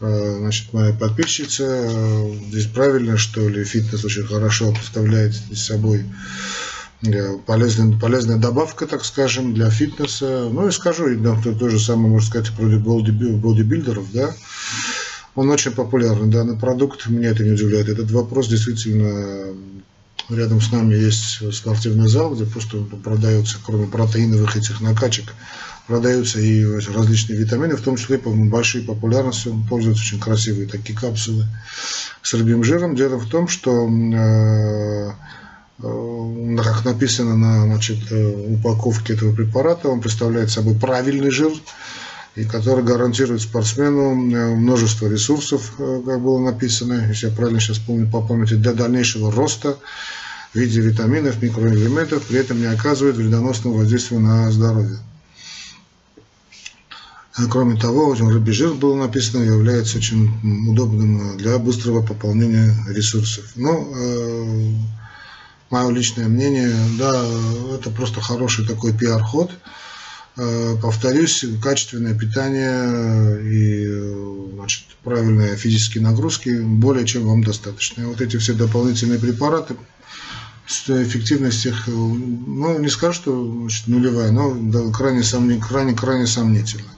а, 0.00 0.36
значит, 0.40 0.72
моя 0.72 0.92
подписчица. 0.92 1.64
А, 1.66 2.36
здесь 2.48 2.66
правильно, 2.66 3.16
что 3.16 3.48
ли, 3.48 3.64
фитнес 3.64 4.04
очень 4.04 4.26
хорошо 4.26 4.72
представляет 4.72 5.34
собой 5.54 6.04
э, 7.06 7.38
полезная, 7.46 7.96
полезная 7.98 8.36
добавка, 8.36 8.86
так 8.86 9.04
скажем, 9.04 9.54
для 9.54 9.70
фитнеса. 9.70 10.48
Ну 10.50 10.68
и 10.68 10.72
скажу, 10.72 11.16
да, 11.16 11.40
то, 11.42 11.54
то 11.54 11.68
же 11.70 11.78
самое, 11.78 12.08
можно 12.08 12.28
сказать, 12.28 12.52
про 12.54 12.66
бодибилдеров, 12.66 14.12
да. 14.12 14.34
Он 15.34 15.48
очень 15.48 15.70
популярный, 15.70 16.30
данный 16.30 16.58
продукт, 16.58 17.06
меня 17.06 17.30
это 17.30 17.44
не 17.44 17.52
удивляет. 17.52 17.88
Этот 17.88 18.10
вопрос 18.10 18.48
действительно 18.48 19.54
Рядом 20.28 20.60
с 20.60 20.70
нами 20.70 20.94
есть 20.94 21.54
спортивный 21.54 22.08
зал, 22.08 22.34
где 22.34 22.44
просто 22.44 22.78
продаются, 22.78 23.58
кроме 23.64 23.86
протеиновых 23.86 24.56
этих 24.56 24.80
накачек, 24.80 25.34
продаются 25.86 26.40
и 26.40 26.64
различные 26.64 27.38
витамины, 27.38 27.76
в 27.76 27.82
том 27.82 27.96
числе 27.96 28.18
по 28.18 28.30
большой 28.30 28.82
популярностью 28.82 29.62
пользуются 29.68 30.04
очень 30.04 30.20
красивые 30.20 30.68
такие 30.68 30.96
капсулы 30.96 31.46
с 32.22 32.32
рыбьим 32.34 32.62
жиром. 32.62 32.94
Дело 32.94 33.18
в 33.18 33.28
том, 33.28 33.48
что 33.48 33.88
э, 33.88 35.10
э, 35.82 36.56
как 36.62 36.84
написано 36.84 37.36
на 37.36 37.64
значит, 37.64 37.98
э, 38.10 38.54
упаковке 38.54 39.14
этого 39.14 39.34
препарата, 39.34 39.88
он 39.88 40.00
представляет 40.00 40.50
собой 40.50 40.76
правильный 40.76 41.30
жир, 41.30 41.52
и 42.34 42.44
который 42.44 42.82
гарантирует 42.82 43.42
спортсмену 43.42 44.14
множество 44.14 45.06
ресурсов, 45.06 45.72
как 45.76 46.20
было 46.20 46.38
написано, 46.38 47.06
если 47.08 47.28
я 47.28 47.32
правильно 47.34 47.60
сейчас 47.60 47.78
помню 47.78 48.10
по 48.10 48.22
памяти, 48.22 48.54
для 48.54 48.72
дальнейшего 48.72 49.30
роста, 49.30 49.76
в 50.52 50.56
виде 50.56 50.80
витаминов, 50.80 51.42
микроэлементов, 51.42 52.24
при 52.24 52.38
этом 52.38 52.58
не 52.58 52.66
оказывает 52.66 53.16
вредоносного 53.16 53.78
воздействия 53.78 54.18
на 54.18 54.50
здоровье. 54.50 54.98
А 57.34 57.46
кроме 57.46 57.80
того, 57.80 58.14
рыбий 58.14 58.52
жир 58.52 58.74
было 58.74 58.94
написано, 58.94 59.42
является 59.42 59.96
очень 59.96 60.30
удобным 60.68 61.38
для 61.38 61.58
быстрого 61.58 62.02
пополнения 62.02 62.76
ресурсов. 62.88 63.44
Э, 63.56 64.72
мое 65.70 65.90
личное 65.90 66.28
мнение, 66.28 66.70
да, 66.98 67.24
это 67.74 67.88
просто 67.90 68.20
хороший 68.20 68.66
такой 68.66 68.92
пиар-ход. 68.92 69.50
Э, 70.36 70.76
повторюсь, 70.80 71.44
качественное 71.62 72.14
питание 72.14 73.42
и 73.42 74.52
значит, 74.54 74.84
правильные 75.04 75.56
физические 75.56 76.02
нагрузки 76.02 76.60
более 76.60 77.06
чем 77.06 77.26
вам 77.26 77.44
достаточно. 77.44 78.02
И 78.02 78.06
вот 78.06 78.20
эти 78.20 78.38
все 78.38 78.54
дополнительные 78.54 79.18
препараты 79.18 79.76
эффективность 80.66 81.66
их, 81.66 81.86
ну, 81.86 82.78
не 82.78 82.88
скажу, 82.88 83.12
что 83.12 83.52
значит, 83.60 83.88
нулевая, 83.88 84.30
но 84.30 84.54
да, 84.54 84.90
крайне, 84.90 85.22
сомнительная. 85.22 85.68
крайне, 85.68 85.94
крайне 85.94 86.26
сомнительна. 86.26 86.90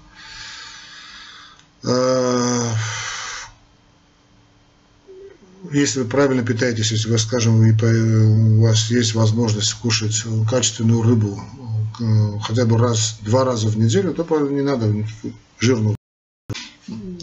Если 5.74 6.00
вы 6.00 6.04
правильно 6.04 6.44
питаетесь, 6.44 6.92
если 6.92 7.10
вы, 7.10 7.18
скажем, 7.18 7.56
у 7.56 8.62
вас 8.62 8.90
есть 8.90 9.14
возможность 9.14 9.74
кушать 9.74 10.22
качественную 10.48 11.02
рыбу 11.02 11.42
хотя 12.44 12.64
бы 12.64 12.78
раз, 12.78 13.18
два 13.22 13.44
раза 13.44 13.66
в 13.68 13.76
неделю, 13.76 14.14
то 14.14 14.24
не 14.48 14.62
надо 14.62 14.94
жирную. 15.58 15.96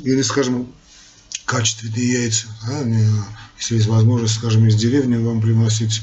Или, 0.03 0.21
скажем, 0.21 0.67
качественные 1.45 2.23
яйца. 2.23 2.47
Да? 2.67 2.81
Если 3.57 3.75
есть 3.75 3.87
возможность, 3.87 4.35
скажем, 4.35 4.67
из 4.67 4.75
деревни 4.75 5.15
вам 5.15 5.39
приносить 5.39 6.01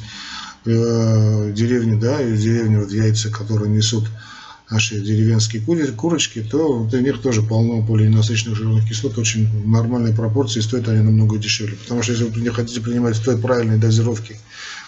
э, 0.64 1.52
деревни, 1.55 2.00
да, 2.00 2.23
из 2.23 2.43
деревни 2.43 2.76
вот 2.76 2.90
яйца, 2.90 3.31
которые 3.31 3.71
несут 3.71 4.05
наши 4.70 5.00
деревенские 5.00 5.62
курочки, 5.62 6.42
то 6.42 6.82
в 6.82 6.94
них 7.00 7.22
тоже 7.22 7.42
полно 7.42 7.82
полиненасыщенных 7.82 8.56
жирных 8.56 8.88
кислот, 8.88 9.16
очень 9.18 9.48
нормальной 9.66 10.14
пропорции, 10.14 10.60
стоят 10.60 10.88
они 10.88 11.02
намного 11.02 11.38
дешевле. 11.38 11.76
Потому 11.76 12.02
что 12.02 12.12
если 12.12 12.25
вы 12.25 12.40
не 12.40 12.50
хотите 12.50 12.80
принимать 12.80 13.22
той 13.22 13.38
правильной 13.38 13.78
дозировки, 13.78 14.37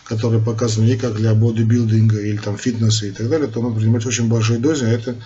которые 0.04 0.42
показаны 0.42 0.86
и 0.86 0.96
как 0.96 1.14
для 1.14 1.34
бодибилдинга 1.34 2.20
или 2.20 2.36
там 2.36 2.58
фитнеса 2.58 3.06
и 3.06 3.10
так 3.12 3.28
далее, 3.28 3.46
то 3.46 3.62
надо 3.62 3.76
принимать 3.76 4.04
очень 4.04 4.28
большой 4.28 4.58
дозе, 4.58 4.86
а 4.86 4.90
это 4.90 5.16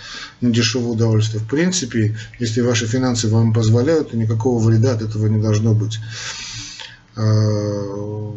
дешевое 0.40 0.92
удовольствие. 0.92 1.42
В 1.42 1.48
принципе, 1.48 2.16
если 2.38 2.60
ваши 2.60 2.86
финансы 2.86 3.28
вам 3.28 3.52
позволяют, 3.52 4.10
то 4.10 4.16
никакого 4.16 4.62
вреда 4.62 4.92
от 4.92 5.02
этого 5.02 5.26
не 5.26 5.42
должно 5.42 5.74
быть. 5.74 5.98
А, 7.16 8.34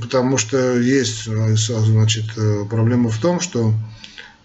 потому 0.00 0.38
что 0.38 0.78
есть 0.78 1.24
значит, 1.24 2.26
проблема 2.70 3.10
в 3.10 3.18
том, 3.18 3.40
что 3.40 3.70
а, 3.70 3.74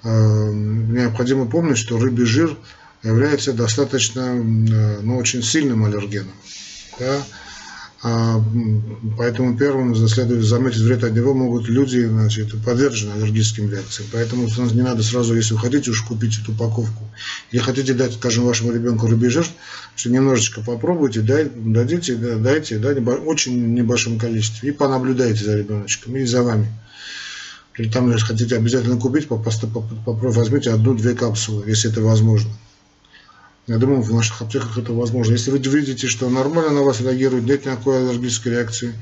необходимо 0.04 1.46
помнить, 1.46 1.77
что 1.77 1.98
рыбий 1.98 2.25
жир 2.25 2.58
является 3.04 3.54
достаточно, 3.54 4.34
ну, 4.34 5.18
очень 5.18 5.44
сильным 5.44 5.86
аллергеном. 5.86 6.34
Да? 7.00 7.24
А, 8.04 8.39
поэтому 9.18 9.58
первым 9.58 9.96
следует 10.08 10.44
заметить 10.44 10.82
вред 10.82 11.04
от 11.04 11.13
него 11.13 11.34
могут 11.34 11.68
люди, 11.68 12.06
значит, 12.06 12.54
подвержены 12.63 13.13
аллергическим 13.13 13.72
реакциям. 13.72 14.10
Поэтому 14.13 14.48
не 14.74 14.84
надо 14.84 15.01
сразу, 15.01 15.36
если 15.36 15.56
вы 15.56 15.60
хотите 15.60 15.89
уж 15.89 16.04
купить 16.04 16.39
эту 16.39 16.51
упаковку, 16.51 17.10
или 17.51 17.60
хотите 17.60 17.94
дать, 17.96 18.13
скажем, 18.13 18.46
вашему 18.46 18.72
ребенку 18.72 19.08
рыбий 19.08 19.30
что 19.30 20.10
немножечко 20.12 20.62
попробуйте, 20.62 21.22
дай, 21.22 21.50
дадите, 21.50 22.16
дайте, 22.16 22.77
да, 22.77 22.89
очень 22.89 23.74
небольшом 23.74 24.20
количестве, 24.20 24.70
и 24.70 24.72
понаблюдайте 24.72 25.44
за 25.44 25.58
ребеночком 25.58 26.16
и 26.18 26.24
за 26.24 26.44
вами. 26.44 26.68
Или 27.77 27.89
там, 27.89 28.12
если 28.12 28.25
хотите 28.25 28.55
обязательно 28.55 28.98
купить, 28.98 29.27
попробуйте, 29.27 30.39
возьмите 30.39 30.72
одну-две 30.72 31.13
капсулы, 31.13 31.67
если 31.67 31.91
это 31.91 32.01
возможно. 32.01 32.51
Я 33.67 33.77
думаю, 33.77 34.01
в 34.01 34.13
наших 34.13 34.41
аптеках 34.41 34.77
это 34.77 34.93
возможно. 34.93 35.34
Если 35.34 35.51
вы 35.51 35.60
видите, 35.60 36.07
что 36.07 36.29
нормально 36.29 36.72
на 36.72 36.81
вас 36.81 37.01
реагирует, 37.01 37.46
нет 37.46 37.65
никакой 37.65 38.00
аллергической 38.00 38.53
реакции, 38.53 38.93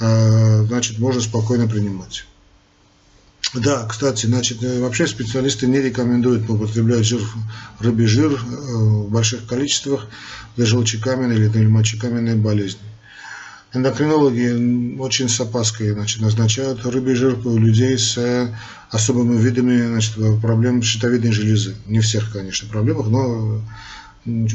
а, 0.00 0.64
значит, 0.64 0.98
можно 0.98 1.20
спокойно 1.20 1.66
принимать. 1.66 2.26
Да, 3.54 3.86
кстати, 3.86 4.26
значит, 4.26 4.62
э, 4.64 4.80
вообще 4.80 5.06
специалисты 5.06 5.66
не 5.68 5.80
рекомендуют 5.80 6.50
употреблять 6.50 7.04
жир, 7.04 7.20
рыбий 7.78 8.06
жир 8.06 8.32
э, 8.32 8.36
в 8.36 9.10
больших 9.10 9.46
количествах 9.46 10.08
для 10.56 10.66
желчекаменной 10.66 11.36
или 11.36 11.66
мочекаменной 11.66 12.34
болезни. 12.34 12.80
Эндокринологи 13.74 14.98
очень 15.00 15.28
с 15.28 15.40
опаской 15.40 15.90
значит, 15.90 16.20
назначают 16.20 16.86
рыбий 16.86 17.14
жир 17.14 17.36
у 17.44 17.58
людей 17.58 17.98
с 17.98 18.16
э, 18.16 18.54
особыми 18.90 19.36
видами 19.36 19.84
значит, 19.88 20.14
проблем 20.40 20.80
щитовидной 20.80 21.32
железы. 21.32 21.74
Не 21.86 21.98
всех, 21.98 22.30
конечно, 22.32 22.68
проблемах, 22.68 23.08
но 23.08 23.60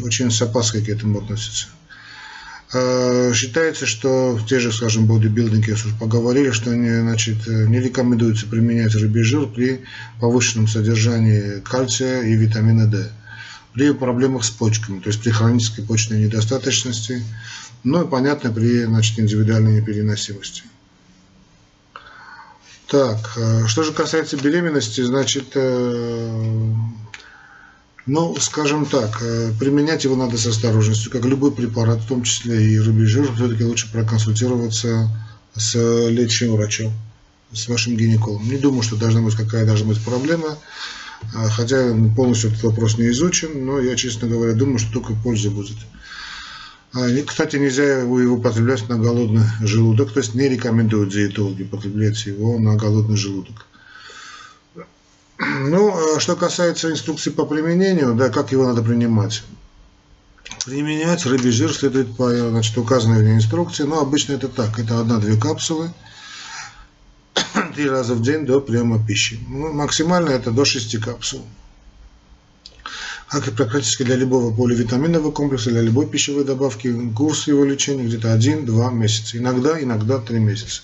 очень 0.03 0.31
с 0.31 0.41
опаской 0.41 0.81
к 0.85 0.87
этому 0.87 1.19
относятся. 1.19 1.67
А, 2.73 3.33
считается, 3.33 3.85
что 3.85 4.39
те 4.47 4.59
же, 4.59 4.71
скажем, 4.71 5.05
бодибилдинги 5.05 5.71
уже 5.71 5.93
поговорили, 5.99 6.51
что 6.51 6.73
не, 6.73 7.01
значит, 7.01 7.45
не 7.45 7.81
рекомендуется 7.81 8.47
применять 8.47 8.95
рыбий 8.95 9.23
жир 9.23 9.47
при 9.47 9.81
повышенном 10.21 10.69
содержании 10.69 11.59
кальция 11.59 12.21
и 12.21 12.35
витамина 12.35 12.87
D. 12.87 13.11
При 13.73 13.91
проблемах 13.91 14.45
с 14.45 14.49
почками, 14.49 14.99
то 14.99 15.09
есть 15.09 15.21
при 15.21 15.29
хронической 15.29 15.83
почечной 15.83 16.23
недостаточности, 16.23 17.21
ну 17.83 18.03
и, 18.03 18.07
понятно, 18.07 18.51
при 18.51 18.83
значит, 18.85 19.19
индивидуальной 19.19 19.79
непереносимости. 19.79 20.63
Так, 22.89 23.37
а, 23.37 23.67
что 23.67 23.83
же 23.83 23.93
касается 23.93 24.35
беременности, 24.35 25.01
значит, 25.01 25.51
э, 25.53 26.73
ну, 28.07 28.35
скажем 28.37 28.87
так, 28.87 29.21
э, 29.21 29.51
применять 29.59 30.03
его 30.05 30.15
надо 30.15 30.37
с 30.37 30.47
осторожностью, 30.47 31.11
как 31.11 31.23
любой 31.25 31.51
препарат, 31.51 31.99
в 31.99 32.07
том 32.07 32.23
числе 32.23 32.65
и 32.65 32.79
рыбий 32.79 33.05
жир, 33.05 33.31
все-таки 33.35 33.63
лучше 33.63 33.91
проконсультироваться 33.91 35.07
с 35.55 35.75
лечащим 36.09 36.53
врачом, 36.53 36.91
с 37.53 37.67
вашим 37.67 37.95
гинекологом. 37.95 38.49
Не 38.49 38.57
думаю, 38.57 38.81
что 38.81 38.95
должна 38.95 39.21
быть 39.21 39.35
какая 39.35 39.65
должна 39.65 39.87
быть 39.87 40.03
проблема, 40.03 40.57
хотя 41.51 41.93
полностью 42.15 42.49
этот 42.49 42.63
вопрос 42.63 42.97
не 42.97 43.09
изучен, 43.09 43.65
но 43.65 43.79
я, 43.79 43.95
честно 43.95 44.27
говоря, 44.27 44.53
думаю, 44.53 44.79
что 44.79 44.93
только 44.93 45.13
польза 45.13 45.51
будет. 45.51 45.77
А, 46.91 47.07
кстати, 47.25 47.57
нельзя 47.57 47.99
его, 47.99 48.19
его 48.19 48.35
употреблять 48.37 48.89
на 48.89 48.97
голодный 48.97 49.45
желудок, 49.61 50.11
то 50.11 50.19
есть 50.19 50.33
не 50.33 50.49
рекомендуют 50.49 51.11
диетологи 51.11 51.63
употреблять 51.63 52.25
его 52.25 52.57
на 52.57 52.75
голодный 52.75 53.15
желудок. 53.15 53.67
Ну, 55.37 56.15
а 56.15 56.19
что 56.19 56.35
касается 56.35 56.91
инструкции 56.91 57.29
по 57.29 57.45
применению, 57.45 58.15
да, 58.15 58.29
как 58.29 58.51
его 58.51 58.65
надо 58.65 58.81
принимать. 58.81 59.43
Применять 60.65 61.25
рыбий 61.25 61.51
жир 61.51 61.71
следует 61.73 62.15
по 62.17 62.29
значит, 62.29 62.77
указанной 62.77 63.19
в 63.19 63.23
ней 63.23 63.35
инструкции, 63.35 63.83
но 63.83 64.01
обычно 64.01 64.33
это 64.33 64.47
так, 64.47 64.79
это 64.79 64.99
одна-две 64.99 65.39
капсулы, 65.39 65.91
три 67.75 67.87
раза 67.87 68.15
в 68.15 68.21
день 68.21 68.45
до 68.45 68.59
приема 68.59 69.05
пищи. 69.05 69.39
Ну, 69.47 69.71
максимально 69.71 70.31
это 70.31 70.51
до 70.51 70.65
6 70.65 70.99
капсул. 70.99 71.45
Как 73.29 73.47
и 73.47 73.51
практически 73.51 74.03
для 74.03 74.15
любого 74.15 74.53
поливитаминного 74.53 75.31
комплекса, 75.31 75.69
для 75.69 75.81
любой 75.81 76.07
пищевой 76.07 76.45
добавки, 76.45 77.11
курс 77.15 77.47
его 77.47 77.63
лечения 77.63 78.05
где-то 78.05 78.35
1-2 78.35 78.93
месяца, 78.93 79.37
иногда, 79.37 79.81
иногда 79.81 80.17
3 80.17 80.39
месяца. 80.39 80.81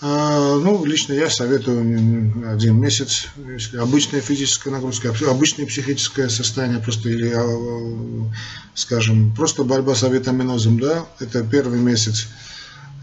А, 0.00 0.56
ну, 0.56 0.84
лично 0.84 1.12
я 1.12 1.28
советую 1.28 2.48
один 2.48 2.76
месяц, 2.76 3.26
если 3.52 3.78
обычная 3.78 4.20
физическая 4.20 4.72
нагрузка, 4.72 5.12
обычное 5.28 5.66
психическое 5.66 6.28
состояние, 6.28 6.80
просто 6.80 7.08
или, 7.08 7.32
а, 7.34 8.30
скажем, 8.74 9.34
просто 9.34 9.64
борьба 9.64 9.94
с 9.94 10.04
авитаминозом, 10.04 10.78
да, 10.78 11.06
это 11.18 11.42
первый 11.44 11.80
месяц, 11.80 12.28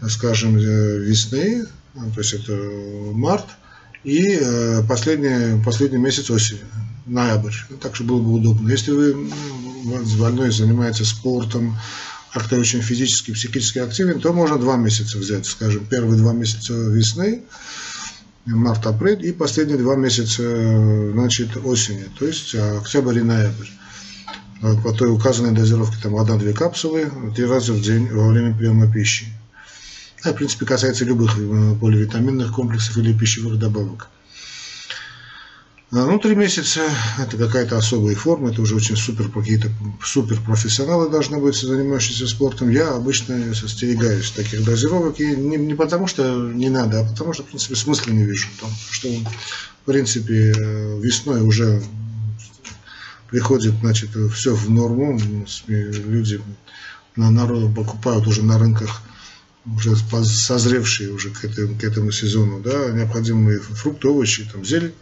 скажем, 0.08 0.56
э, 0.56 0.98
весны, 0.98 1.66
то 2.14 2.20
есть 2.20 2.32
это 2.32 2.52
март, 3.12 3.46
и 4.04 4.38
э, 4.40 4.82
последний, 4.88 5.62
последний 5.64 5.98
месяц 5.98 6.30
осени, 6.30 6.60
ноябрь, 7.06 7.54
так 7.80 7.94
что 7.94 8.04
было 8.04 8.20
бы 8.20 8.32
удобно. 8.32 8.68
Если 8.70 8.90
вы 8.90 9.30
больной 10.18 10.50
занимается 10.50 11.04
спортом, 11.04 11.76
как-то 12.32 12.56
очень 12.56 12.82
физически, 12.82 13.32
психически 13.32 13.78
активен, 13.78 14.20
то 14.20 14.32
можно 14.32 14.58
два 14.58 14.76
месяца 14.76 15.16
взять, 15.18 15.46
скажем, 15.46 15.86
первые 15.86 16.18
два 16.18 16.32
месяца 16.32 16.74
весны, 16.74 17.42
март-апрель, 18.44 19.24
и 19.24 19.32
последние 19.32 19.78
два 19.78 19.96
месяца, 19.96 21.12
значит, 21.12 21.56
осени, 21.64 22.04
то 22.18 22.26
есть 22.26 22.54
октябрь 22.54 23.18
и 23.18 23.22
ноябрь. 23.22 23.68
По 24.82 24.92
той 24.92 25.12
указанной 25.12 25.52
дозировке 25.52 25.96
там 26.02 26.16
одна-две 26.16 26.52
капсулы 26.54 27.10
три 27.34 27.44
раза 27.44 27.72
в 27.74 27.80
день 27.80 28.08
во 28.08 28.28
время 28.28 28.56
приема 28.56 28.90
пищи. 28.90 29.26
Это, 30.18 30.32
в 30.32 30.36
принципе, 30.36 30.64
касается 30.64 31.04
любых 31.04 31.38
э, 31.38 31.74
поливитаминных 31.80 32.52
комплексов 32.52 32.96
или 32.96 33.12
пищевых 33.16 33.58
добавок. 33.58 34.08
Ну, 35.92 36.18
три 36.18 36.34
месяца– 36.34 36.80
это 37.18 37.36
какая-то 37.36 37.78
особая 37.78 38.16
форма, 38.16 38.50
это 38.50 38.60
уже 38.60 38.74
очень 38.74 38.96
супер, 38.96 39.28
какие-то 39.28 39.70
супер 40.02 40.40
профессионалы 40.40 41.08
должны 41.08 41.38
быть, 41.38 41.54
занимающиеся 41.54 42.26
спортом. 42.26 42.70
Я 42.70 42.94
обычно 42.94 43.36
остерегаюсь 43.52 44.32
таких 44.32 44.64
дозировок, 44.64 45.20
и 45.20 45.36
не, 45.36 45.56
не 45.56 45.74
потому 45.74 46.08
что 46.08 46.50
не 46.52 46.70
надо, 46.70 47.00
а 47.00 47.04
потому 47.04 47.32
что, 47.32 47.44
в 47.44 47.46
принципе, 47.46 47.76
смысла 47.76 48.10
не 48.10 48.24
вижу 48.24 48.48
в 48.48 48.60
том, 48.60 48.70
что, 48.90 49.08
в 49.08 49.84
принципе, 49.84 50.52
весной 51.00 51.42
уже 51.42 51.80
приходит, 53.30 53.74
значит, 53.80 54.10
все 54.34 54.56
в 54.56 54.68
норму, 54.68 55.20
люди 55.68 56.40
на 57.14 57.30
народу 57.30 57.70
покупают 57.70 58.26
уже 58.26 58.42
на 58.42 58.58
рынках 58.58 59.02
уже 59.76 59.96
созревшие 59.96 61.12
уже 61.12 61.30
к 61.30 61.44
этому, 61.44 61.78
к 61.78 61.84
этому 61.84 62.10
сезону, 62.10 62.60
да, 62.60 62.90
необходимые 62.90 63.60
фрукты, 63.60 64.08
овощи, 64.08 64.48
там, 64.52 64.64
зелень. 64.64 64.94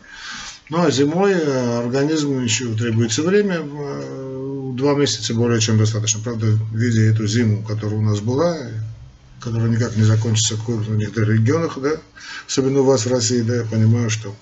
Ну 0.70 0.82
а 0.82 0.90
зимой 0.90 1.32
э, 1.32 1.78
организму 1.78 2.40
еще 2.40 2.72
требуется 2.74 3.22
время, 3.22 3.60
э, 3.62 4.70
два 4.74 4.94
месяца 4.94 5.34
более 5.34 5.60
чем 5.60 5.76
достаточно. 5.76 6.20
Правда, 6.22 6.58
видя 6.72 7.02
эту 7.02 7.26
зиму, 7.26 7.62
которая 7.62 8.00
у 8.00 8.02
нас 8.02 8.20
была, 8.20 8.56
которая 9.40 9.68
никак 9.68 9.94
не 9.96 10.04
закончится 10.04 10.56
в 10.56 10.96
некоторых 10.96 11.38
регионах, 11.38 11.78
да, 11.82 12.00
особенно 12.48 12.80
у 12.80 12.84
вас 12.84 13.04
в 13.04 13.12
России, 13.12 13.42
да, 13.42 13.56
я 13.56 13.64
понимаю, 13.64 14.08
что 14.08 14.34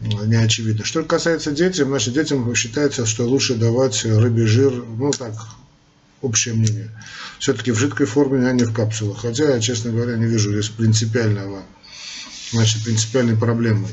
э, 0.00 0.06
не 0.06 0.36
очевидно. 0.36 0.86
Что 0.86 1.02
касается 1.02 1.50
детям, 1.50 1.88
значит, 1.88 2.14
детям 2.14 2.54
считается, 2.54 3.04
что 3.04 3.26
лучше 3.26 3.54
давать 3.56 4.06
рыбий 4.06 4.46
жир, 4.46 4.72
ну 4.72 5.10
так, 5.10 5.34
общее 6.22 6.54
мнение. 6.54 6.90
Все-таки 7.38 7.70
в 7.70 7.78
жидкой 7.78 8.06
форме, 8.06 8.48
а 8.48 8.52
не 8.52 8.64
в 8.64 8.72
капсулах. 8.72 9.20
Хотя 9.20 9.52
я, 9.54 9.60
честно 9.60 9.90
говоря, 9.90 10.16
не 10.16 10.24
вижу 10.24 10.52
здесь 10.52 10.70
принципиального, 10.70 11.64
значит, 12.50 12.82
принципиальной 12.82 13.36
проблемы. 13.36 13.88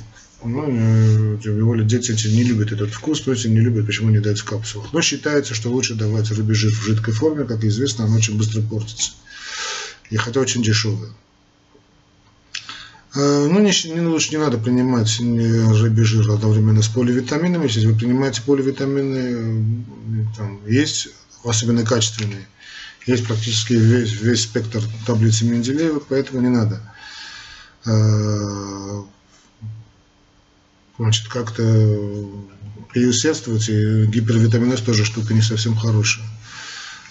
Ну, 0.46 1.40
тем 1.44 1.66
более 1.66 1.86
дети 1.86 2.12
не 2.28 2.44
любят 2.44 2.72
этот 2.72 2.92
вкус, 2.92 3.22
то 3.22 3.32
есть 3.32 3.46
не 3.46 3.60
любят, 3.60 3.88
почему 3.88 4.12
не 4.12 4.20
дать 4.20 4.40
в 4.40 4.46
капсулах. 4.46 4.94
Но 4.94 5.02
считается, 5.02 5.56
что 5.56 5.72
лучше 5.72 5.96
давать 5.96 6.30
рыбий 6.32 6.54
жир 6.54 6.72
в 6.72 6.84
жидкой 6.84 7.16
форме, 7.16 7.46
как 7.46 7.64
известно, 7.64 8.06
он 8.06 8.14
очень 8.14 8.38
быстро 8.38 8.62
портится. 8.62 9.14
И 10.12 10.18
хотя 10.18 10.40
очень 10.40 10.62
дешевый. 10.62 11.10
А, 13.16 13.48
ну, 13.48 13.60
не, 13.60 13.72
не, 13.92 14.02
лучше 14.02 14.32
не 14.32 14.38
надо 14.38 14.60
принимать 14.60 15.20
рыбий 15.20 16.04
жир 16.04 16.30
одновременно 16.30 16.84
с 16.84 16.90
поливитаминами. 16.90 17.64
Если 17.64 17.88
вы 17.88 17.98
принимаете 17.98 18.44
поливитамины, 18.44 19.84
там 20.38 20.60
есть, 20.68 21.08
особенно 21.44 21.84
качественные, 21.84 22.48
есть 23.08 23.26
практически 23.26 23.74
весь, 23.74 24.12
весь 24.22 24.44
спектр 24.44 24.84
таблицы 25.08 25.46
Менделеева, 25.46 26.04
поэтому 26.08 26.42
не 26.42 26.50
надо 26.50 26.82
значит, 30.98 31.28
как-то 31.28 31.62
переусердствовать, 32.94 33.70
и 33.70 34.06
гипервитаминоз 34.06 34.82
тоже 34.82 35.06
штука 35.06 35.34
не 35.34 35.42
совсем 35.42 35.76
хорошая. 35.76 36.26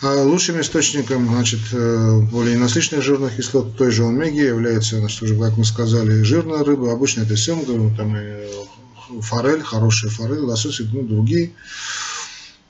А 0.02 0.22
лучшим 0.22 0.60
источником 0.60 1.28
значит, 1.28 1.60
э, 1.72 2.20
более 2.30 2.58
насыщенных 2.58 3.02
жирных 3.02 3.36
кислот 3.36 3.76
той 3.76 3.90
же 3.90 4.04
омеги 4.04 4.40
является, 4.40 4.98
значит, 4.98 5.22
уже, 5.22 5.38
как 5.38 5.56
мы 5.56 5.64
сказали, 5.64 6.22
жирная 6.22 6.64
рыба. 6.64 6.92
Обычно 6.92 7.22
это 7.22 7.36
семга, 7.36 7.94
там 7.96 8.16
и 8.16 8.48
форель, 9.20 9.62
хорошая 9.62 10.10
форель, 10.10 10.40
лосось 10.40 10.80
и 10.80 10.88
ну, 10.92 11.02
другие. 11.02 11.52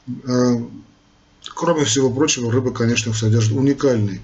Э, 0.07 0.63
кроме 1.55 1.85
всего 1.85 2.11
прочего, 2.11 2.53
рыба, 2.53 2.73
конечно, 2.73 3.13
содержит 3.15 3.53
уникальный 3.53 4.21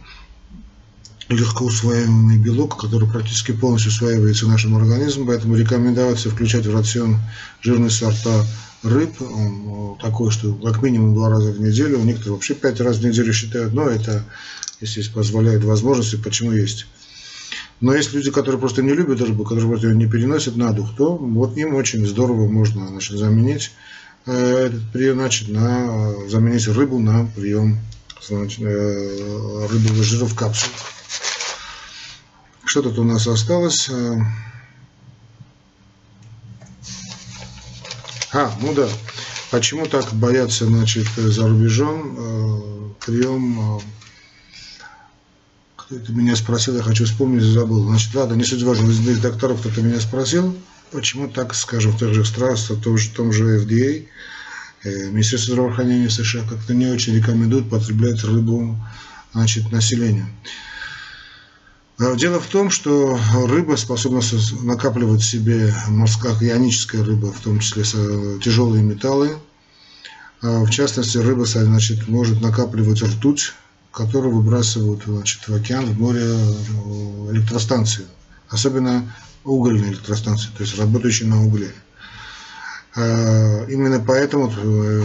легко 1.30 1.64
усваиваемый 1.66 2.38
белок, 2.38 2.80
который 2.80 3.08
практически 3.08 3.52
полностью 3.52 3.92
усваивается 3.92 4.48
нашим 4.48 4.76
организмом, 4.76 5.28
поэтому 5.28 5.54
рекомендуется 5.54 6.28
включать 6.28 6.66
в 6.66 6.74
рацион 6.74 7.18
жирные 7.62 7.90
сорта 7.90 8.44
рыб, 8.82 9.20
он 9.20 9.96
такой, 10.00 10.30
что 10.30 10.52
как 10.54 10.82
минимум 10.82 11.14
два 11.14 11.28
раза 11.28 11.52
в 11.52 11.60
неделю, 11.60 12.00
у 12.00 12.04
некоторых 12.04 12.34
вообще 12.34 12.54
пять 12.54 12.80
раз 12.80 12.96
в 12.96 13.06
неделю 13.06 13.32
считают, 13.32 13.72
но 13.72 13.88
это, 13.88 14.24
если 14.80 15.02
позволяет 15.02 15.62
возможности, 15.62 16.16
почему 16.16 16.52
есть. 16.52 16.86
Но 17.80 17.94
есть 17.94 18.12
люди, 18.12 18.30
которые 18.30 18.60
просто 18.60 18.82
не 18.82 18.92
любят 18.92 19.20
рыбу, 19.20 19.44
которые 19.44 19.68
просто 19.68 19.88
ее 19.88 19.96
не 19.96 20.06
переносят 20.06 20.56
на 20.56 20.72
дух, 20.72 20.96
то 20.96 21.16
вот 21.16 21.56
им 21.56 21.74
очень 21.74 22.06
здорово 22.06 22.48
можно 22.48 22.88
значит, 22.88 23.16
заменить 23.16 23.70
э, 24.26 24.66
этот 24.66 24.82
прием, 24.92 25.14
значит, 25.14 25.48
на, 25.48 26.12
заменить 26.28 26.66
рыбу 26.68 26.98
на 26.98 27.26
прием 27.36 27.78
значит, 28.26 28.60
э, 28.62 29.66
рыбовых 29.70 30.02
жиров 30.02 30.32
в 30.32 30.36
капсулах. 30.36 30.99
Что 32.70 32.82
тут 32.82 33.00
у 33.00 33.02
нас 33.02 33.26
осталось? 33.26 33.88
Э, 33.88 34.16
а, 38.32 38.54
ну 38.60 38.72
да. 38.74 38.88
Почему 39.50 39.86
так 39.86 40.12
боятся, 40.12 40.66
значит, 40.66 41.08
за 41.16 41.48
рубежом 41.48 42.14
э, 42.16 43.04
прием 43.04 43.78
э, 43.78 43.80
кто-то 45.74 46.12
меня 46.12 46.36
спросил, 46.36 46.76
я 46.76 46.82
хочу 46.84 47.06
вспомнить, 47.06 47.42
забыл. 47.42 47.88
Значит, 47.88 48.14
ладно, 48.14 48.34
не 48.34 48.44
суть 48.44 48.62
важно, 48.62 48.88
из 48.88 49.18
докторов 49.18 49.58
кто-то 49.58 49.82
меня 49.82 49.98
спросил, 49.98 50.56
почему 50.92 51.26
так, 51.26 51.56
скажем, 51.56 51.90
в 51.90 51.98
тех 51.98 52.14
же 52.14 52.24
странах, 52.24 52.60
в 52.60 52.80
том 53.16 53.32
же, 53.32 53.64
FDA, 53.64 54.06
Министерство 55.10 55.54
здравоохранения 55.54 56.08
США 56.08 56.44
как-то 56.48 56.72
не 56.72 56.86
очень 56.86 57.16
рекомендует 57.16 57.68
потреблять 57.68 58.22
рыбу 58.22 58.76
значит, 59.32 59.72
населению. 59.72 60.28
А 62.02 62.16
дело 62.16 62.40
в 62.40 62.46
том, 62.46 62.70
что 62.70 63.20
рыба 63.46 63.76
способна 63.76 64.22
накапливать 64.62 65.20
в 65.20 65.28
себе 65.28 65.74
морская 65.88 66.34
ионическая 66.40 67.04
рыба, 67.04 67.30
в 67.30 67.40
том 67.40 67.58
числе 67.58 67.84
тяжелые 68.40 68.82
металлы. 68.82 69.36
А 70.40 70.64
в 70.64 70.70
частности, 70.70 71.18
рыба 71.18 71.44
значит, 71.44 72.08
может 72.08 72.40
накапливать 72.40 73.02
ртуть, 73.02 73.52
которые 73.92 74.32
выбрасывают 74.32 75.02
значит, 75.04 75.46
в 75.46 75.54
океан, 75.54 75.84
в 75.84 76.00
море 76.00 76.22
э, 76.22 77.32
электростанции, 77.32 78.06
особенно 78.48 79.12
угольные 79.44 79.92
электростанции, 79.92 80.48
то 80.56 80.62
есть 80.62 80.78
работающие 80.78 81.28
на 81.28 81.44
угле. 81.44 81.70
Э, 82.96 83.70
именно 83.70 84.00
поэтому 84.00 84.50
э, 84.50 85.04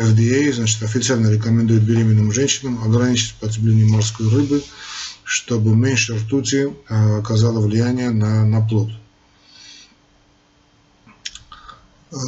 FDA 0.00 0.54
значит, 0.54 0.82
официально 0.82 1.28
рекомендует 1.28 1.82
беременным 1.82 2.32
женщинам 2.32 2.82
ограничить 2.82 3.34
потребление 3.34 3.86
морской 3.86 4.30
рыбы, 4.30 4.62
чтобы 5.28 5.76
меньше 5.76 6.16
ртути 6.16 6.72
оказало 6.88 7.60
влияние 7.60 8.08
на, 8.08 8.46
на 8.46 8.66
плод. 8.66 8.88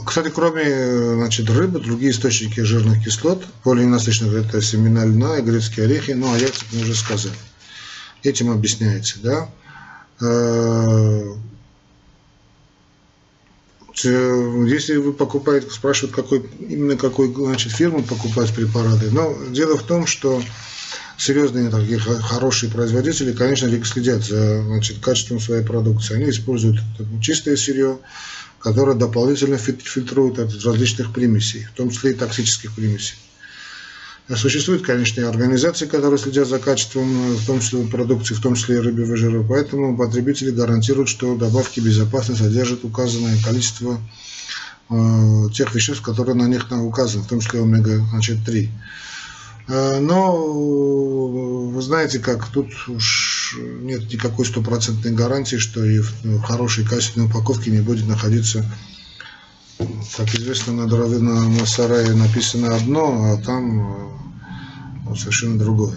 Кстати, 0.05 0.29
кроме 0.29 1.15
значит, 1.15 1.49
рыбы, 1.49 1.81
другие 1.81 2.13
источники 2.13 2.61
жирных 2.61 3.03
кислот, 3.03 3.43
полиненасыщенных, 3.65 4.35
это 4.35 4.61
семена 4.61 5.07
льна 5.07 5.39
и 5.39 5.43
грецкие 5.43 5.87
орехи, 5.87 6.11
ну, 6.11 6.31
а 6.31 6.37
яйца 6.37 6.63
мы 6.73 6.83
уже 6.83 6.95
сказали. 6.95 7.35
Этим 8.23 8.51
объясняется, 8.51 9.19
да. 9.23 9.49
Э, 10.21 11.37
если 14.05 14.97
вы 14.97 15.15
покупаете, 15.15 15.71
спрашивают, 15.71 16.15
какой, 16.15 16.47
именно 16.59 16.97
какой 16.97 17.33
значит, 17.33 17.73
фирмы 17.73 18.03
покупать 18.03 18.55
препараты, 18.55 19.11
но 19.11 19.35
дело 19.49 19.79
в 19.79 19.85
том, 19.85 20.07
что 20.07 20.43
серьезные 21.21 21.69
такие 21.69 21.99
хорошие 21.99 22.73
производители, 22.73 23.33
конечно, 23.33 23.69
следят 23.85 24.25
за 24.25 24.63
значит, 24.63 25.01
качеством 25.01 25.39
своей 25.39 25.63
продукции. 25.63 26.15
Они 26.15 26.31
используют 26.31 26.81
чистое 27.21 27.57
сырье, 27.57 27.99
которая 28.59 28.97
дополнительно 28.97 29.59
фильтрует 29.59 30.39
от 30.39 30.65
различных 30.65 31.13
примесей, 31.13 31.65
в 31.65 31.77
том 31.77 31.91
числе 31.91 32.13
и 32.13 32.15
токсических 32.15 32.75
примесей. 32.75 33.17
Существуют, 34.35 34.83
конечно, 34.83 35.21
и 35.21 35.25
организации, 35.25 35.87
которые 35.87 36.19
следят 36.19 36.49
за 36.49 36.59
качеством, 36.59 37.35
в 37.35 37.47
том 37.47 37.61
числе 37.61 37.83
продукции, 37.85 38.35
в 38.35 38.41
том 38.41 38.55
числе 38.55 38.77
и 38.77 38.79
рыбьего 38.79 39.17
жира. 39.17 39.43
Поэтому 39.43 39.97
потребители 39.97 40.51
гарантируют, 40.51 41.09
что 41.09 41.37
добавки 41.37 41.81
безопасно 41.81 42.37
содержат 42.37 42.85
указанное 42.85 43.37
количество 43.43 44.01
э, 44.89 44.95
тех 45.53 45.75
веществ, 45.75 46.03
которые 46.03 46.37
на 46.37 46.47
них 46.47 46.71
указаны, 46.71 47.25
в 47.25 47.27
том 47.27 47.41
числе 47.41 47.61
омега-3. 47.61 48.65
Э, 48.65 48.69
но 49.71 50.91
вы 51.81 51.83
знаете 51.83 52.19
как, 52.19 52.47
тут 52.49 52.69
уж 52.89 53.57
нет 53.83 54.13
никакой 54.13 54.45
стопроцентной 54.45 55.13
гарантии, 55.13 55.57
что 55.57 55.85
и 55.85 56.01
в 56.01 56.43
хорошей 56.43 56.85
качественной 56.85 57.27
упаковке 57.27 57.71
не 57.71 57.81
будет 57.81 58.07
находиться, 58.07 58.65
как 60.17 60.35
известно, 60.35 60.73
на, 60.73 60.87
на, 60.87 61.49
на 61.49 61.67
сарае 61.67 62.15
написано 62.15 62.75
одно, 62.75 63.33
а 63.33 63.43
там 63.43 64.13
э, 65.11 65.15
совершенно 65.17 65.59
другое. 65.59 65.95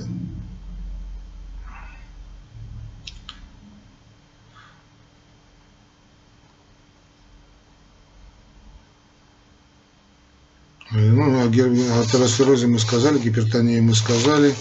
Ну, 10.95 11.39
о, 11.39 11.45
о 11.45 12.01
атеросклерозе 12.01 12.67
мы 12.67 12.77
сказали, 12.77 13.17
гипертонии 13.17 13.79
мы 13.79 13.95
сказали. 13.95 14.53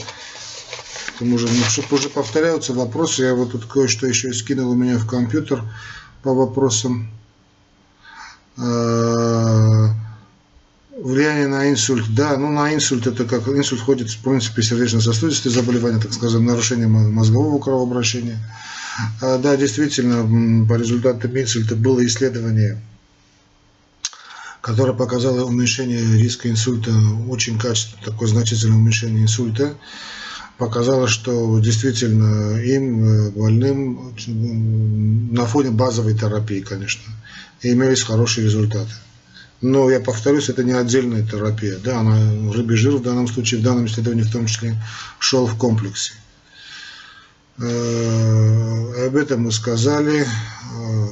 Уже, 1.21 1.47
ну, 1.47 1.65
чтобы 1.69 1.97
уже 1.97 2.09
повторяются 2.09 2.73
вопросы, 2.73 3.25
я 3.25 3.35
вот 3.35 3.53
тут 3.53 3.67
кое-что 3.67 4.07
еще 4.07 4.33
скинул 4.33 4.71
у 4.71 4.75
меня 4.75 4.97
в 4.97 5.07
компьютер 5.07 5.63
по 6.23 6.33
вопросам. 6.33 7.11
Э, 8.57 9.89
влияние 10.99 11.49
на 11.49 11.71
инсульт. 11.71 12.07
Да, 12.15 12.37
ну 12.39 12.51
на 12.51 12.75
инсульт 12.75 13.07
это 13.07 13.25
как 13.25 13.47
инсульт 13.49 13.83
входит 13.83 14.11
в 14.11 14.23
принципе 14.23 14.63
сердечно-сосудистые 14.63 15.53
заболевания, 15.53 16.01
так 16.01 16.15
скажем, 16.15 16.47
нарушение 16.47 16.89
мозгового 16.89 17.61
кровообращения. 17.61 18.39
Э, 19.21 19.39
да, 19.39 19.57
действительно, 19.57 20.67
по 20.67 20.75
результатам 20.79 21.39
инсульта 21.39 21.77
было 21.77 22.05
исследование 22.07 22.81
которая 24.63 24.95
показала 24.95 25.45
уменьшение 25.45 26.17
риска 26.17 26.49
инсульта, 26.49 26.93
очень 27.29 27.59
качественное, 27.59 28.05
такое 28.05 28.29
значительное 28.29 28.79
уменьшение 28.79 29.25
инсульта. 29.25 29.75
Показала, 30.57 31.09
что 31.09 31.59
действительно 31.59 32.59
им, 32.63 33.05
э, 33.05 33.31
больным, 33.33 34.15
на 35.33 35.45
фоне 35.47 35.73
базовой 35.73 36.17
терапии, 36.17 36.61
конечно, 36.61 37.03
имелись 37.63 38.03
хорошие 38.03 38.45
результаты. 38.45 38.93
Но 39.61 39.91
я 39.91 39.99
повторюсь, 39.99 40.49
это 40.49 40.63
не 40.63 40.73
отдельная 40.73 41.27
терапия. 41.27 41.79
Да, 41.79 42.01
она, 42.01 42.53
рыбий 42.53 42.77
жир 42.77 42.97
в 42.97 43.03
данном 43.03 43.27
случае, 43.27 43.61
в 43.61 43.65
данном 43.65 43.87
исследовании 43.87 44.23
в 44.23 44.33
том 44.33 44.47
числе, 44.47 44.81
шел 45.19 45.47
в 45.47 45.57
комплексе. 45.57 46.13
Э, 47.59 49.07
об 49.07 49.17
этом 49.17 49.43
мы 49.43 49.51
сказали. 49.53 50.25
Э, 50.25 51.07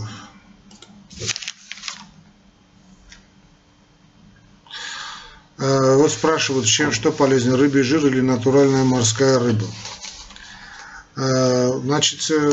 вот 5.60 6.10
спрашивают, 6.10 6.66
чем 6.66 6.90
что 6.90 7.12
полезнее, 7.12 7.56
рыбий 7.56 7.82
жир 7.82 8.06
или 8.06 8.20
натуральная 8.20 8.84
морская 8.84 9.38
рыба. 9.38 9.66
Э, 11.16 11.78
значит, 11.84 12.30
э, 12.30 12.52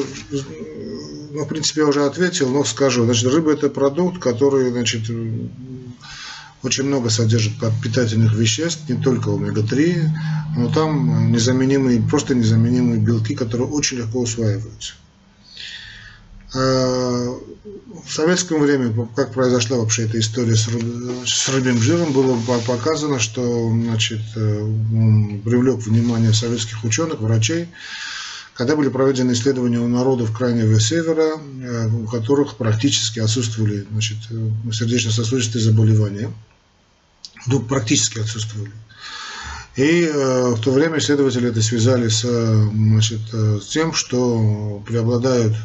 ну, 1.31 1.45
в 1.45 1.47
принципе, 1.47 1.81
я 1.81 1.87
уже 1.87 2.05
ответил, 2.05 2.49
но 2.49 2.63
скажу. 2.63 3.05
Значит, 3.05 3.31
рыба 3.31 3.53
это 3.53 3.69
продукт, 3.69 4.21
который, 4.21 4.71
значит, 4.71 5.09
очень 6.63 6.83
много 6.83 7.09
содержит 7.09 7.53
питательных 7.81 8.33
веществ, 8.33 8.89
не 8.89 9.01
только 9.01 9.29
омега-3, 9.29 10.09
но 10.57 10.73
там 10.73 11.31
незаменимые, 11.31 12.01
просто 12.01 12.35
незаменимые 12.35 12.99
белки, 12.99 13.35
которые 13.35 13.69
очень 13.69 13.97
легко 13.97 14.19
усваиваются. 14.19 14.93
В 16.53 18.11
советском 18.13 18.61
времени, 18.61 19.07
как 19.15 19.33
произошла 19.33 19.77
вообще 19.77 20.05
эта 20.05 20.17
история 20.19 20.55
с, 20.55 20.69
с 21.25 21.49
рыбьим 21.49 21.77
жиром, 21.81 22.13
было 22.13 22.39
показано, 22.65 23.19
что 23.19 23.69
значит, 23.69 24.21
э, 24.35 24.39
привлек 25.43 25.79
внимание 25.79 26.31
советских 26.31 26.83
ученых, 26.85 27.19
врачей, 27.19 27.67
когда 28.53 28.77
были 28.77 28.87
проведены 28.87 29.33
исследования 29.33 29.79
у 29.79 29.87
народов 29.89 30.31
Крайнего 30.35 30.79
Севера, 30.79 31.33
э, 31.37 31.87
у 31.89 32.05
которых 32.07 32.55
практически 32.55 33.19
отсутствовали 33.19 33.85
значит, 33.91 34.17
э, 34.29 34.71
сердечно-сосудистые 34.71 35.61
заболевания. 35.61 36.31
Ну, 37.45 37.59
практически 37.59 38.19
отсутствовали. 38.19 38.71
И 39.75 40.09
в 40.11 40.59
то 40.59 40.71
время 40.71 40.97
исследователи 40.97 41.49
это 41.49 41.61
связали 41.61 42.07
с, 42.07 42.21
значит, 42.21 43.21
с 43.31 43.67
тем, 43.67 43.93
что 43.93 44.81
преобладают 44.87 45.55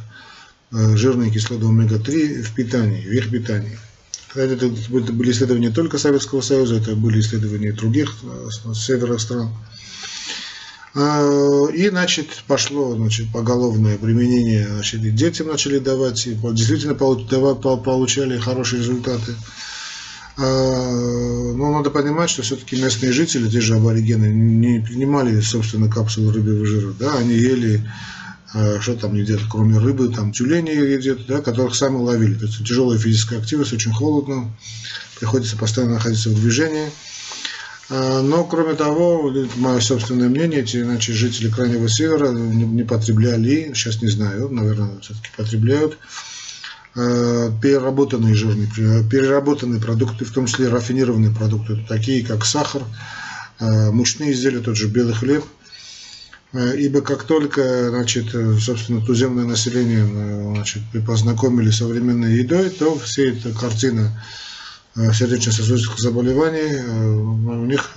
жирные 0.72 1.30
кислоты 1.30 1.66
омега-3 1.66 2.42
в 2.42 2.54
питании, 2.54 3.02
в 3.02 3.12
их 3.12 3.30
питании. 3.30 3.78
Это, 4.34 4.66
это 4.66 5.12
были 5.12 5.30
исследования 5.30 5.68
не 5.68 5.74
только 5.74 5.98
Советского 5.98 6.40
Союза, 6.40 6.76
это 6.76 6.96
были 6.96 7.20
исследования 7.20 7.72
других 7.72 8.16
э, 8.22 8.72
северных 8.74 9.20
стран. 9.20 9.50
А, 10.94 11.66
и, 11.72 11.88
значит, 11.88 12.28
пошло 12.46 12.94
значит, 12.94 13.30
поголовное 13.32 13.98
применение, 13.98 14.66
значит, 14.68 15.04
и 15.04 15.10
детям 15.10 15.48
начали 15.48 15.78
давать, 15.78 16.26
и 16.26 16.34
действительно 16.34 16.94
получали 16.94 18.38
хорошие 18.38 18.80
результаты. 18.80 19.34
А, 20.38 21.52
но 21.54 21.72
надо 21.72 21.90
понимать, 21.90 22.30
что 22.30 22.42
все-таки 22.42 22.80
местные 22.80 23.12
жители, 23.12 23.50
те 23.50 23.60
же 23.60 23.74
аборигены, 23.74 24.26
не 24.26 24.80
принимали, 24.80 25.38
собственно, 25.40 25.90
капсулы 25.90 26.32
рыбьего 26.32 26.64
жира. 26.64 26.92
Да, 26.98 27.18
они 27.18 27.34
ели, 27.34 27.86
что 28.80 28.94
там 28.96 29.14
едят, 29.14 29.40
кроме 29.50 29.78
рыбы, 29.78 30.08
там 30.08 30.32
тюлени 30.32 30.70
едят, 30.70 31.26
да, 31.26 31.40
которых 31.40 31.74
сами 31.74 31.96
ловили. 31.96 32.34
То 32.34 32.46
есть 32.46 32.58
тяжелая 32.58 32.98
физическая 32.98 33.38
активность, 33.38 33.72
очень 33.72 33.92
холодно, 33.92 34.50
приходится 35.18 35.56
постоянно 35.56 35.94
находиться 35.94 36.28
в 36.28 36.34
движении. 36.34 36.90
А, 37.88 38.22
но, 38.22 38.44
кроме 38.44 38.74
того, 38.74 39.32
мое 39.56 39.80
собственное 39.80 40.28
мнение, 40.28 40.60
эти 40.60 40.78
иначе 40.78 41.12
жители 41.12 41.48
Крайнего 41.48 41.88
Севера 41.88 42.30
не 42.30 42.84
потребляли, 42.84 43.72
сейчас 43.74 44.02
не 44.02 44.08
знаю, 44.08 44.50
наверное, 44.50 45.00
все-таки 45.00 45.28
потребляют, 45.36 45.98
Э, 46.94 47.50
переработанные 47.62 48.34
жирные, 48.34 48.66
переработанные 48.66 49.80
продукты, 49.80 50.26
в 50.26 50.30
том 50.30 50.44
числе 50.44 50.68
рафинированные 50.68 51.34
продукты, 51.34 51.82
такие 51.88 52.24
как 52.24 52.44
сахар, 52.44 52.82
мучные 53.58 54.32
изделия, 54.32 54.60
тот 54.60 54.76
же 54.76 54.88
белый 54.88 55.14
хлеб. 55.14 55.44
Э, 56.52 56.76
ибо 56.76 57.00
как 57.00 57.24
только, 57.24 57.90
значит, 57.90 58.26
собственно, 58.60 59.04
туземное 59.04 59.44
население 59.44 60.06
значит, 60.54 60.82
познакомились 61.06 61.74
с 61.74 61.78
современной 61.78 62.34
едой, 62.34 62.70
то 62.70 62.98
вся 62.98 63.22
эта 63.22 63.52
картина 63.52 64.22
сердечно-сосудистых 64.94 65.98
заболеваний 65.98 66.76
у 66.84 67.64
них 67.64 67.94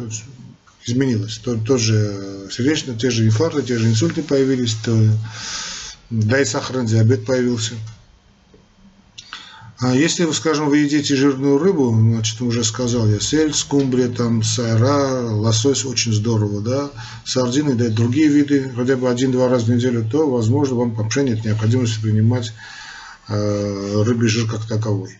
изменилась. 0.85 1.37
Тот, 1.39 1.65
тот 1.65 1.79
же 1.81 2.47
сердечный, 2.51 2.95
те 2.95 3.09
же 3.09 3.25
инфаркты, 3.25 3.63
те 3.63 3.77
же 3.77 3.87
инсульты 3.87 4.23
появились, 4.23 4.75
то, 4.75 4.97
да 6.09 6.39
и 6.39 6.45
сахарный 6.45 6.85
диабет 6.85 7.25
появился. 7.25 7.73
А 9.85 9.93
если, 9.93 10.29
скажем, 10.31 10.69
вы 10.69 10.79
едите 10.79 11.15
жирную 11.15 11.59
рыбу, 11.59 11.91
значит, 11.91 12.41
уже 12.41 12.63
сказал 12.63 13.07
я, 13.07 13.19
сель, 13.19 13.53
скумбрия, 13.53 14.07
там, 14.07 14.41
сайра, 14.41 15.29
лосось 15.29 15.85
очень 15.85 16.11
здорово, 16.11 16.59
да, 16.59 16.89
сардины, 17.23 17.75
да 17.75 17.85
и 17.85 17.89
другие 17.89 18.27
виды, 18.27 18.71
хотя 18.75 18.95
бы 18.97 19.07
один-два 19.11 19.47
раза 19.47 19.65
в 19.65 19.69
неделю, 19.69 20.03
то, 20.11 20.27
возможно, 20.27 20.77
вам 20.77 20.95
вообще 20.95 21.21
нет 21.21 21.45
необходимости 21.45 22.01
принимать 22.01 22.51
э, 23.27 24.01
рыбий 24.01 24.27
жир 24.27 24.49
как 24.49 24.67
таковой. 24.67 25.19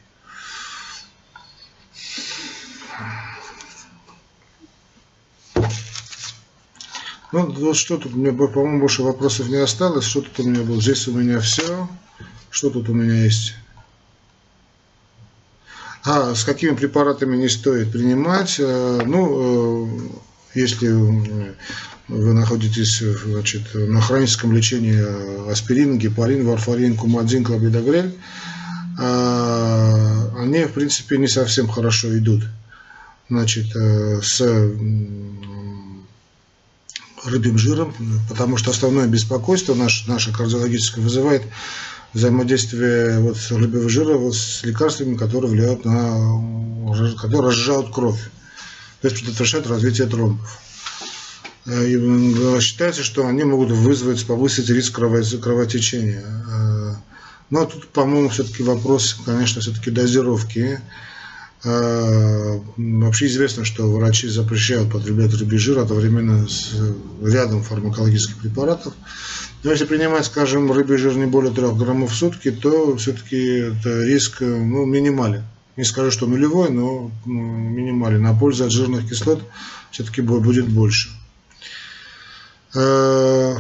Ну, 7.32 7.52
вот 7.52 7.78
что 7.78 7.98
тут, 7.98 8.16
у 8.16 8.18
меня, 8.18 8.34
по-моему, 8.34 8.80
больше 8.80 9.04
вопросов 9.04 9.48
не 9.48 9.58
осталось. 9.58 10.06
Что 10.06 10.22
тут 10.22 10.40
у 10.40 10.50
меня 10.50 10.64
было? 10.64 10.82
Здесь 10.82 11.08
у 11.08 11.12
меня 11.12 11.40
все. 11.40 11.88
Что 12.50 12.72
тут 12.72 12.90
у 12.90 12.94
меня 12.94 13.26
есть? 13.26 13.54
А 16.06 16.36
с 16.36 16.44
какими 16.44 16.76
препаратами 16.76 17.36
не 17.36 17.50
стоит 17.50 17.92
принимать? 17.92 18.58
Э, 18.60 19.02
ну, 19.04 19.88
э, 20.54 20.60
если 20.60 20.88
вы 20.88 22.34
находитесь 22.34 23.00
значит, 23.00 23.74
на 23.74 24.00
хроническом 24.02 24.54
лечении 24.54 25.52
аспирин, 25.52 25.98
гепарин, 25.98 26.46
варфарин, 26.46 26.96
кумадин, 26.96 27.44
клопидогрель, 27.44 28.16
э, 29.00 30.30
они, 30.38 30.66
в 30.66 30.74
принципе, 30.74 31.18
не 31.18 31.28
совсем 31.28 31.68
хорошо 31.68 32.16
идут. 32.16 32.44
Значит, 33.28 33.76
с 33.76 34.40
рыбьим 37.26 37.58
жиром, 37.58 37.92
потому 38.30 38.58
что 38.58 38.70
основное 38.70 39.08
беспокойство 39.08 39.74
наше, 39.74 40.08
наше 40.08 40.32
кардиологическое 40.32 41.04
вызывает 41.04 41.42
взаимодействие 42.16 43.20
вот 43.20 43.38
рыбьего 43.52 43.90
жира 43.90 44.18
вот 44.18 44.36
с 44.36 44.64
лекарствами, 44.64 45.18
которые 45.18 45.52
влияют 45.52 45.84
на, 45.84 46.42
которые 47.22 47.50
разжижают 47.50 47.94
кровь, 47.94 48.20
то 49.02 49.10
есть 49.10 49.22
предотвращают 49.22 49.68
развитие 49.68 50.08
тромбов. 50.08 50.60
Э, 51.66 51.86
и 51.86 52.62
считается, 52.62 53.04
что 53.04 53.28
они 53.28 53.44
могут 53.44 53.72
вызвать, 53.72 54.26
повысить 54.26 54.70
риск 54.70 54.96
кровотечения. 54.96 56.24
Э, 56.24 56.96
но 57.50 57.66
тут, 57.66 57.90
по-моему, 57.90 58.30
все-таки 58.30 58.64
вопрос, 58.64 59.18
конечно, 59.26 59.62
все-таки 59.62 59.92
дозировки. 59.92 60.80
Э, 61.66 62.60
вообще 62.78 63.26
известно, 63.26 63.66
что 63.66 63.92
врачи 63.92 64.30
запрещают 64.30 64.90
потреблять 64.90 65.34
рыбий 65.34 65.58
жир 65.58 65.80
одновременно 65.80 66.48
с 66.48 66.72
рядом 67.22 67.62
фармакологических 67.62 68.38
препаратов. 68.38 68.94
Но 69.66 69.72
если 69.72 69.86
принимать, 69.86 70.28
скажем, 70.28 70.72
рыбий 70.72 70.98
жир 70.98 71.16
не 71.16 71.26
более 71.26 71.52
3 71.52 71.70
граммов 71.74 72.12
в 72.12 72.16
сутки, 72.16 72.52
то 72.52 72.96
все-таки 72.98 73.74
риск 73.84 74.42
ну, 74.42 74.86
минимален. 74.86 75.44
Не 75.76 75.84
скажу, 75.84 76.12
что 76.12 76.28
нулевой, 76.28 76.70
но 76.70 77.10
ну, 77.26 77.32
минимален. 77.34 78.24
А 78.28 78.36
польза 78.36 78.66
от 78.66 78.72
жирных 78.72 79.10
кислот 79.10 79.42
все-таки 79.90 80.22
будет 80.22 80.68
больше. 80.68 81.10
Э, 82.76 83.56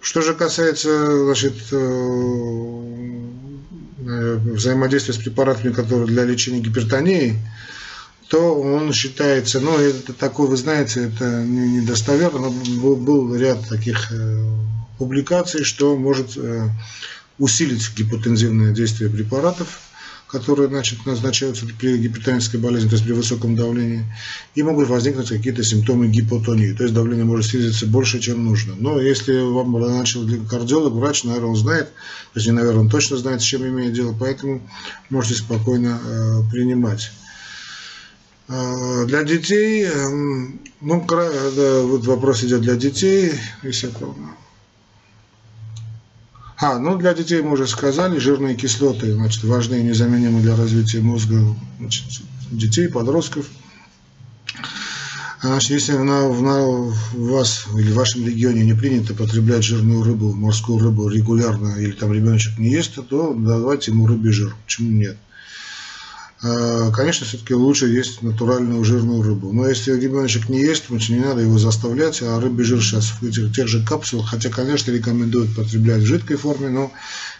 что 0.00 0.20
же 0.20 0.34
касается 0.34 1.24
значит, 1.26 1.54
э, 1.70 2.78
взаимодействия 4.00 5.14
с 5.14 5.18
препаратами, 5.18 5.72
которые 5.72 6.08
для 6.08 6.24
лечения 6.24 6.58
гипертонии, 6.58 7.36
то 8.26 8.60
он 8.60 8.92
считается, 8.92 9.60
ну, 9.60 9.78
это 9.78 10.12
такой, 10.12 10.48
вы 10.48 10.56
знаете, 10.56 11.04
это 11.04 11.44
недостоверно, 11.44 12.50
но 12.50 12.96
был, 12.96 13.32
ряд 13.36 13.68
таких 13.68 14.10
э, 14.10 14.73
публикаций, 14.98 15.64
что 15.64 15.96
может 15.96 16.36
э, 16.36 16.68
усилить 17.38 17.90
гипотензивное 17.96 18.72
действие 18.72 19.10
препаратов, 19.10 19.80
которые 20.34 20.68
значит, 20.68 21.06
назначаются 21.06 21.64
при 21.78 21.96
гипертонической 21.96 22.58
болезни, 22.58 22.88
то 22.88 22.94
есть 22.94 23.04
при 23.04 23.12
высоком 23.12 23.54
давлении, 23.54 24.04
и 24.56 24.62
могут 24.64 24.88
возникнуть 24.88 25.28
какие-то 25.28 25.62
симптомы 25.62 26.08
гипотонии, 26.08 26.72
то 26.72 26.82
есть 26.82 26.94
давление 26.94 27.24
может 27.24 27.46
снизиться 27.46 27.86
больше, 27.86 28.18
чем 28.18 28.44
нужно. 28.44 28.74
Но 28.76 29.00
если 29.00 29.38
вам 29.38 29.72
начал 29.80 30.26
кардиолог, 30.48 30.92
врач, 30.94 31.22
наверное, 31.22 31.50
он 31.50 31.56
знает, 31.56 31.86
то 32.32 32.40
есть 32.40 32.50
наверное, 32.50 32.80
он 32.80 32.90
точно 32.90 33.16
знает, 33.16 33.42
с 33.42 33.44
чем 33.44 33.64
имеет 33.64 33.92
дело, 33.92 34.14
поэтому 34.18 34.60
можете 35.08 35.36
спокойно 35.36 36.00
э, 36.02 36.50
принимать. 36.50 37.12
Э, 38.48 39.04
для 39.06 39.22
детей, 39.22 39.84
э, 39.84 40.08
ну, 40.80 41.06
да, 41.08 41.82
вот 41.82 42.06
вопрос 42.06 42.42
идет 42.42 42.62
для 42.62 42.74
детей, 42.74 43.32
если 43.62 43.86
я 43.86 43.92
помню. 43.92 44.30
А, 46.56 46.78
ну 46.78 46.96
для 46.96 47.14
детей 47.14 47.42
мы 47.42 47.52
уже 47.52 47.66
сказали, 47.66 48.18
жирные 48.18 48.54
кислоты, 48.54 49.12
значит, 49.12 49.42
важны 49.44 49.80
и 49.80 49.82
незаменимы 49.82 50.40
для 50.40 50.54
развития 50.54 51.00
мозга 51.00 51.36
значит, 51.78 52.04
детей, 52.50 52.88
подростков. 52.88 53.46
Значит, 55.42 55.70
если 55.72 55.92
на, 55.92 56.28
на, 56.28 56.94
вас 57.12 57.66
или 57.76 57.90
в 57.90 57.96
вашем 57.96 58.26
регионе 58.26 58.64
не 58.64 58.72
принято 58.72 59.14
потреблять 59.14 59.64
жирную 59.64 60.02
рыбу, 60.02 60.32
морскую 60.32 60.78
рыбу 60.78 61.08
регулярно, 61.08 61.76
или 61.78 61.90
там 61.90 62.12
ребеночек 62.12 62.56
не 62.58 62.70
ест, 62.70 62.94
то 63.08 63.34
давайте 63.34 63.90
ему 63.90 64.06
рыбий 64.06 64.30
жир. 64.30 64.54
Почему 64.64 64.90
нет? 64.90 65.18
А, 66.46 66.90
конечно, 66.90 67.24
все-таки 67.24 67.54
лучше 67.54 67.86
есть 67.86 68.20
натуральную 68.20 68.84
жирную 68.84 69.22
рыбу. 69.22 69.50
Но 69.50 69.66
если 69.66 69.98
ребеночек 69.98 70.50
не 70.50 70.60
ест, 70.60 70.90
не 70.90 71.16
надо 71.16 71.40
его 71.40 71.58
заставлять, 71.58 72.20
а 72.20 72.38
рыбий 72.38 72.64
жир 72.64 72.82
сейчас 72.82 73.14
в 73.18 73.22
этих, 73.22 73.54
тех 73.54 73.66
же 73.66 73.82
капсулах, 73.82 74.28
хотя, 74.28 74.50
конечно, 74.50 74.90
рекомендуют 74.90 75.56
потреблять 75.56 76.02
в 76.02 76.06
жидкой 76.06 76.36
форме, 76.36 76.68
но 76.68 76.92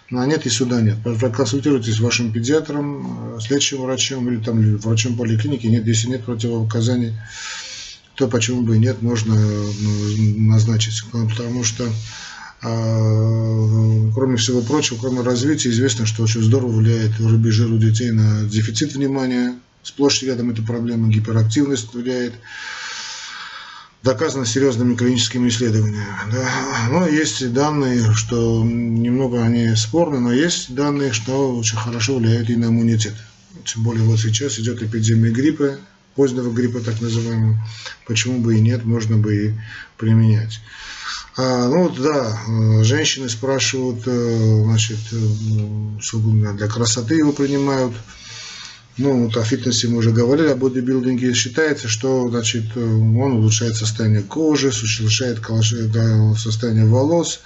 на 0.08 0.24
нет 0.24 0.46
и 0.46 0.48
сюда 0.48 0.80
нет. 0.80 0.96
Проконсультируйтесь 1.02 1.96
с 1.96 2.00
вашим 2.00 2.32
педиатром, 2.32 3.38
с 3.38 3.50
лечащим 3.50 3.82
врачом 3.82 4.26
или 4.30 4.42
там 4.42 4.78
врачом 4.78 5.18
поликлиники. 5.18 5.66
Нет, 5.66 5.86
если 5.86 6.08
нет 6.08 6.24
противопоказаний, 6.24 7.12
то 8.14 8.26
почему 8.26 8.62
бы 8.62 8.76
и 8.76 8.78
нет, 8.78 9.02
можно 9.02 9.34
ну, 9.34 10.50
назначить. 10.50 11.02
Потому 11.12 11.62
что 11.62 11.86
кроме 12.64 14.36
всего 14.38 14.62
прочего, 14.62 14.96
кроме 14.98 15.20
развития, 15.20 15.68
известно, 15.68 16.06
что 16.06 16.22
очень 16.22 16.42
здорово 16.42 16.72
влияет 16.72 17.20
рыбий 17.20 17.50
жир 17.50 17.70
у 17.70 17.76
детей 17.76 18.10
на 18.10 18.44
дефицит 18.44 18.94
внимания. 18.94 19.54
Сплошь 19.82 20.22
и 20.22 20.26
рядом 20.26 20.48
эта 20.50 20.62
проблема, 20.62 21.10
гиперактивность 21.10 21.92
влияет. 21.92 22.32
Доказано 24.02 24.46
серьезными 24.46 24.94
клиническими 24.96 25.48
исследованиями. 25.48 26.06
Да. 26.32 26.48
Но 26.90 27.06
есть 27.06 27.52
данные, 27.52 28.14
что 28.14 28.64
немного 28.64 29.42
они 29.42 29.74
спорны, 29.76 30.20
но 30.20 30.32
есть 30.32 30.74
данные, 30.74 31.12
что 31.12 31.56
очень 31.56 31.76
хорошо 31.76 32.16
влияет 32.16 32.48
и 32.48 32.56
на 32.56 32.66
иммунитет. 32.66 33.14
Тем 33.64 33.82
более 33.82 34.04
вот 34.04 34.20
сейчас 34.20 34.58
идет 34.58 34.82
эпидемия 34.82 35.30
гриппа, 35.30 35.76
позднего 36.14 36.50
гриппа 36.50 36.80
так 36.80 37.00
называемого. 37.02 37.58
Почему 38.06 38.40
бы 38.40 38.56
и 38.56 38.60
нет, 38.60 38.84
можно 38.84 39.18
бы 39.18 39.34
и 39.36 39.52
применять. 39.98 40.60
А, 41.36 41.68
ну 41.68 41.88
да, 41.88 42.38
э, 42.46 42.84
женщины 42.84 43.28
спрашивают, 43.28 44.06
э, 44.06 44.62
значит, 44.64 44.98
э, 45.12 46.52
для 46.52 46.68
красоты 46.68 47.16
его 47.16 47.32
принимают. 47.32 47.92
Ну, 48.96 49.24
вот 49.24 49.36
о 49.36 49.42
фитнесе 49.42 49.88
мы 49.88 49.98
уже 49.98 50.12
говорили, 50.12 50.46
о 50.48 50.54
бодибилдинге. 50.54 51.34
Считается, 51.34 51.88
что 51.88 52.28
значит, 52.28 52.76
он 52.76 53.32
улучшает 53.38 53.74
состояние 53.74 54.22
кожи, 54.22 54.70
улучшает 54.70 55.40
состояние 56.38 56.86
волос. 56.86 57.40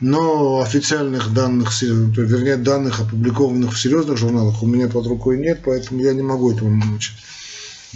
Но 0.00 0.60
официальных 0.60 1.32
данных, 1.32 1.80
вернее, 1.80 2.56
данных, 2.56 3.00
опубликованных 3.00 3.74
в 3.74 3.80
серьезных 3.80 4.18
журналах 4.18 4.60
у 4.62 4.66
меня 4.66 4.88
под 4.88 5.06
рукой 5.06 5.38
нет, 5.38 5.60
поэтому 5.64 6.02
я 6.02 6.12
не 6.12 6.22
могу 6.22 6.52
этому 6.52 6.82
значит, 6.82 7.14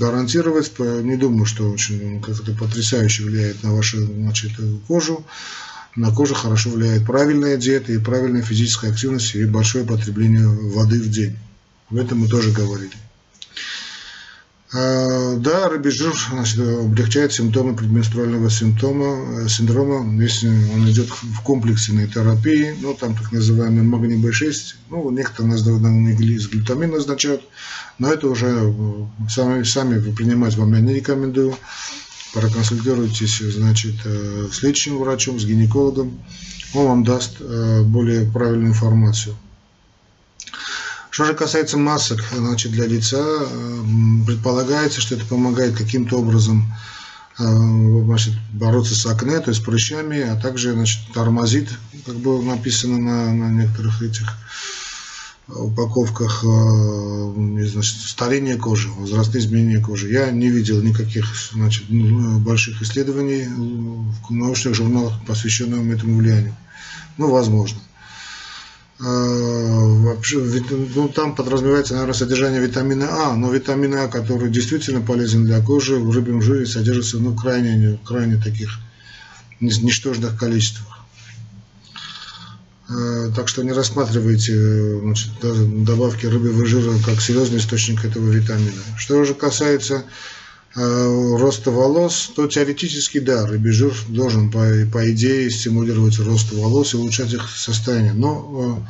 гарантировать. 0.00 0.72
Не 0.78 1.16
думаю, 1.16 1.44
что 1.44 1.70
очень 1.70 2.20
как-то 2.22 2.52
потрясающе 2.52 3.24
влияет 3.24 3.62
на 3.62 3.74
вашу 3.74 3.98
значит, 4.04 4.52
кожу. 4.88 5.24
На 5.96 6.10
кожу 6.10 6.34
хорошо 6.34 6.70
влияет 6.70 7.04
правильная 7.04 7.56
диета 7.56 7.92
и 7.92 7.98
правильная 7.98 8.42
физическая 8.42 8.90
активность 8.90 9.34
и 9.34 9.44
большое 9.44 9.84
потребление 9.84 10.48
воды 10.48 11.00
в 11.00 11.10
день. 11.10 11.36
Об 11.90 11.98
этом 11.98 12.20
мы 12.20 12.28
тоже 12.28 12.50
говорили. 12.52 12.92
А, 14.72 15.34
да, 15.36 15.68
рыбий 15.68 15.90
жир 15.90 16.14
значит, 16.30 16.60
облегчает 16.60 17.32
симптомы 17.32 17.74
предменструального 17.74 18.48
симптома, 18.50 19.40
э, 19.42 19.48
синдрома, 19.48 20.22
если 20.22 20.46
он 20.46 20.88
идет 20.88 21.08
в 21.08 21.42
комплексной 21.42 22.06
терапии, 22.06 22.76
ну, 22.80 22.94
там 22.94 23.16
так 23.16 23.32
называемый 23.32 23.82
магний 23.82 24.16
B6, 24.16 24.76
ну, 24.90 25.10
некоторые 25.10 25.56
из 25.56 26.48
глютамин 26.48 26.90
назначают, 26.90 27.42
но 27.98 28.12
это 28.12 28.28
уже 28.28 28.46
э, 28.46 29.28
сами, 29.28 29.64
сами 29.64 29.98
вы 29.98 30.12
принимать 30.12 30.56
вам 30.56 30.72
я 30.74 30.80
не 30.80 30.94
рекомендую. 30.94 31.56
Проконсультируйтесь, 32.32 33.38
значит, 33.40 33.96
э, 34.04 34.48
с 34.52 34.62
лечащим 34.62 34.98
врачом, 34.98 35.40
с 35.40 35.44
гинекологом, 35.44 36.16
он 36.74 36.86
вам 36.86 37.04
даст 37.04 37.40
более 37.40 38.30
правильную 38.30 38.68
информацию. 38.68 39.34
Что 41.20 41.26
же 41.26 41.34
касается 41.34 41.76
масок 41.76 42.24
значит, 42.34 42.72
для 42.72 42.86
лица, 42.86 43.18
э, 43.20 43.82
предполагается, 44.26 45.02
что 45.02 45.16
это 45.16 45.26
помогает 45.26 45.76
каким-то 45.76 46.16
образом 46.18 46.72
э, 47.38 47.44
значит, 47.44 48.32
бороться 48.54 48.94
с 48.94 49.04
акне, 49.04 49.38
то 49.40 49.50
есть 49.50 49.62
прыщами, 49.62 50.22
а 50.22 50.36
также 50.36 50.72
значит, 50.72 51.12
тормозит, 51.12 51.68
как 52.06 52.14
было 52.14 52.40
написано 52.40 52.96
на, 52.96 53.34
на 53.34 53.50
некоторых 53.50 54.00
этих 54.00 54.32
упаковках 55.46 56.42
э, 56.42 57.66
значит, 57.66 58.00
старение 58.00 58.56
кожи, 58.56 58.88
возрастные 58.88 59.42
изменения 59.42 59.78
кожи. 59.78 60.10
Я 60.10 60.30
не 60.30 60.48
видел 60.48 60.80
никаких 60.80 61.26
значит, 61.52 61.84
больших 61.90 62.80
исследований 62.80 63.46
в 63.46 64.32
научных 64.32 64.74
журналах, 64.74 65.12
посвященных 65.26 65.98
этому 65.98 66.16
влиянию. 66.16 66.56
Ну, 67.18 67.30
возможно. 67.30 67.78
Вообще, 69.00 70.38
ну, 70.94 71.08
там 71.08 71.34
подразумевается, 71.34 71.94
наверное, 71.94 72.14
содержание 72.14 72.60
витамина 72.60 73.08
А, 73.10 73.34
но 73.34 73.50
витамин 73.50 73.94
А, 73.94 74.08
который 74.08 74.50
действительно 74.50 75.00
полезен 75.00 75.46
для 75.46 75.62
кожи, 75.62 75.96
в 75.96 76.10
рыбьем 76.10 76.42
жире 76.42 76.66
содержится 76.66 77.18
ну, 77.18 77.34
крайне, 77.34 77.98
крайне 78.04 78.36
таких 78.36 78.78
ничтожных 79.60 80.38
количествах. 80.38 81.00
Э, 82.90 83.30
так 83.34 83.48
что 83.48 83.62
не 83.62 83.72
рассматривайте 83.72 84.98
значит, 85.00 85.30
добавки 85.84 86.26
рыбьего 86.26 86.66
жира 86.66 86.92
как 87.04 87.20
серьезный 87.20 87.58
источник 87.58 88.04
этого 88.04 88.28
витамина. 88.30 88.82
Что 88.98 89.24
же 89.24 89.34
касается 89.34 90.04
роста 90.74 91.70
волос, 91.70 92.30
то 92.34 92.46
теоретически 92.46 93.18
да, 93.18 93.46
рыбий 93.46 93.72
жир 93.72 93.92
должен 94.08 94.50
по, 94.50 94.64
по 94.92 95.10
идее 95.10 95.50
стимулировать 95.50 96.18
рост 96.20 96.52
волос 96.52 96.94
и 96.94 96.96
улучшать 96.96 97.32
их 97.32 97.48
состояние. 97.48 98.12
Но 98.12 98.84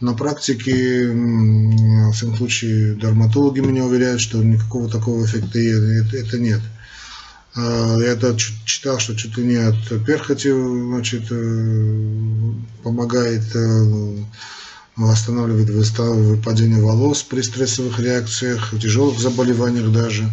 э, 0.00 0.04
на 0.04 0.14
практике, 0.14 1.10
в 1.10 2.12
всяком 2.12 2.36
случае, 2.36 2.94
дерматологи 2.94 3.60
меня 3.60 3.84
уверяют, 3.84 4.22
что 4.22 4.42
никакого 4.42 4.88
такого 4.88 5.24
эффекта 5.24 5.58
это 5.58 6.38
нет. 6.38 6.62
Э, 7.56 7.98
я 8.00 8.12
это 8.12 8.34
читал, 8.64 8.98
что 8.98 9.12
ли 9.12 9.44
не 9.44 9.56
от 9.56 10.04
перхоти 10.06 10.50
значит, 10.50 11.28
помогает 12.82 13.44
восстанавливает 14.96 15.68
выпадение 15.68 16.82
волос 16.82 17.22
при 17.22 17.42
стрессовых 17.42 18.00
реакциях, 18.00 18.72
тяжелых 18.80 19.20
заболеваниях 19.20 19.92
даже. 19.92 20.30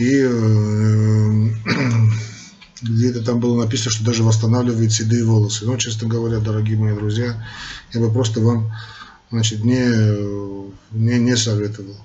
И 0.00 0.18
э, 0.18 1.48
где-то 2.82 3.22
там 3.22 3.38
было 3.38 3.62
написано, 3.62 3.90
что 3.90 4.02
даже 4.02 4.22
восстанавливает 4.22 4.92
седые 4.92 5.24
волосы. 5.26 5.66
Но, 5.66 5.76
честно 5.76 6.08
говоря, 6.08 6.38
дорогие 6.38 6.78
мои 6.78 6.94
друзья, 6.94 7.46
я 7.92 8.00
бы 8.00 8.10
просто 8.10 8.40
вам 8.40 8.72
значит, 9.30 9.62
не, 9.62 9.84
не, 10.92 11.18
не 11.18 11.36
советовал. 11.36 11.98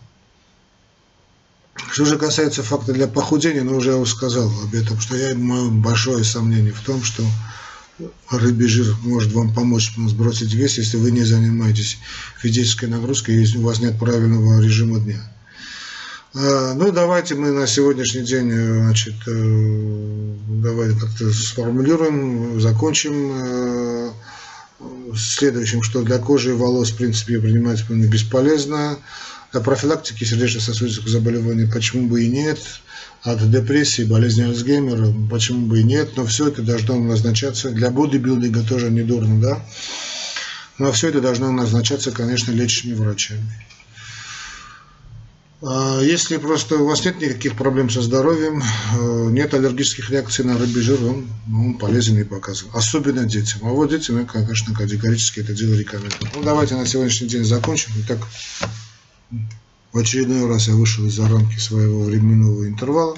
Что 1.94 2.04
же 2.04 2.18
касается 2.18 2.64
факта 2.64 2.92
для 2.92 3.08
похудения, 3.08 3.64
ну 3.64 3.78
уже 3.78 3.92
я 3.92 4.06
сказал 4.06 4.52
об 4.64 4.76
этом, 4.76 5.00
что 5.00 5.16
я 5.16 5.34
мое 5.34 5.70
большое 5.70 6.26
сомнение 6.26 6.74
в 6.74 6.82
том, 6.82 7.02
что 7.02 7.24
рыбий 8.30 8.68
жир 8.68 8.94
может 9.04 9.32
вам 9.32 9.54
помочь 9.54 9.94
сбросить 9.96 10.54
вес, 10.54 10.78
если 10.78 10.98
вы 10.98 11.12
не 11.12 11.24
занимаетесь 11.24 11.98
физической 12.42 12.90
нагрузкой, 12.90 13.36
если 13.36 13.58
у 13.58 13.62
вас 13.62 13.80
нет 13.80 13.98
правильного 13.98 14.62
режима 14.62 15.00
дня. 15.00 15.32
А, 16.38 16.74
ну, 16.74 16.92
давайте 16.92 17.36
мы 17.36 17.52
на 17.52 17.66
сегодняшний 17.66 18.24
день, 18.24 18.52
э, 18.52 18.80
значит, 18.84 19.16
э, 19.26 20.34
давайте 20.62 21.00
как-то 21.00 21.32
сформулируем, 21.32 22.60
закончим 22.60 23.32
э, 23.34 24.12
следующим, 25.16 25.82
что 25.82 26.02
для 26.02 26.18
кожи 26.18 26.50
и 26.50 26.54
волос, 26.54 26.92
в 26.92 26.98
принципе, 26.98 27.40
принимать 27.40 27.90
бесполезно. 27.90 28.98
Для 29.54 29.62
профилактики 29.62 30.26
сердечно-сосудистых 30.26 31.08
заболеваний 31.08 31.72
почему 31.72 32.10
бы 32.10 32.26
и 32.26 32.28
нет. 32.28 32.60
От 33.24 33.50
депрессии, 33.50 34.04
болезни 34.04 34.44
Альцгеймера 34.44 35.14
почему 35.32 35.68
бы 35.68 35.80
и 35.80 35.84
нет. 35.84 36.18
Но 36.18 36.26
все 36.26 36.50
это 36.50 36.62
должно 36.64 37.00
назначаться, 37.00 37.70
для 37.70 37.92
бодибилдинга 37.92 38.64
тоже 38.64 38.92
недурно, 38.92 39.40
да. 39.40 39.66
Но 40.80 40.92
все 40.92 41.08
это 41.08 41.22
должно 41.22 41.50
назначаться, 41.54 42.12
конечно, 42.12 42.52
лечащими 42.52 42.94
врачами. 42.94 43.50
А 45.68 46.00
если 46.00 46.38
просто 46.38 46.78
у 46.78 46.86
вас 46.86 47.04
нет 47.06 47.20
никаких 47.20 47.56
проблем 47.56 47.90
со 47.90 48.02
здоровьем, 48.04 48.62
э, 48.62 49.30
нет 49.32 49.52
аллергических 49.56 50.12
реакций 50.12 50.46
на 50.46 50.60
рыбий 50.60 50.82
жир, 50.82 51.04
он, 51.04 51.28
он 51.52 51.74
полезен 51.80 52.20
и 52.20 52.24
показан. 52.24 52.70
Особенно 52.74 53.26
детям. 53.26 53.62
А 53.64 53.70
вот 53.70 53.90
детям 53.90 54.20
я, 54.20 54.26
конечно, 54.26 54.76
категорически 54.76 55.40
это 55.40 55.54
дело 55.54 55.74
рекомендую. 55.74 56.32
Ну, 56.36 56.44
давайте 56.44 56.76
на 56.76 56.86
сегодняшний 56.86 57.30
день 57.30 57.44
закончим. 57.44 57.94
Итак, 58.04 58.20
в 59.92 59.98
очередной 59.98 60.48
раз 60.48 60.68
я 60.68 60.76
вышел 60.76 61.04
из-за 61.08 61.28
рамки 61.28 61.58
своего 61.58 62.04
временного 62.04 62.68
интервала. 62.68 63.18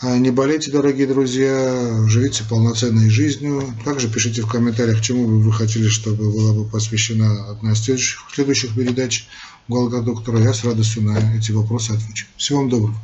А 0.00 0.16
не 0.16 0.30
болейте, 0.30 0.70
дорогие 0.70 1.08
друзья, 1.08 2.04
живите 2.06 2.44
полноценной 2.48 3.10
жизнью. 3.10 3.74
Также 3.84 4.08
пишите 4.08 4.42
в 4.42 4.46
комментариях, 4.46 5.00
чему 5.00 5.26
бы 5.26 5.40
вы 5.42 5.52
хотели, 5.52 5.88
чтобы 5.88 6.30
была 6.30 6.52
бы 6.52 6.64
посвящена 6.64 7.50
одна 7.50 7.72
из 7.72 7.78
следующих, 7.80 8.20
следующих 8.32 8.76
передач. 8.76 9.26
Голга 9.68 10.00
доктора, 10.00 10.40
я 10.40 10.54
с 10.54 10.64
радостью 10.64 11.02
на 11.02 11.18
эти 11.36 11.52
вопросы 11.52 11.90
отвечу. 11.90 12.26
Всего 12.38 12.60
вам 12.60 12.70
доброго. 12.70 12.96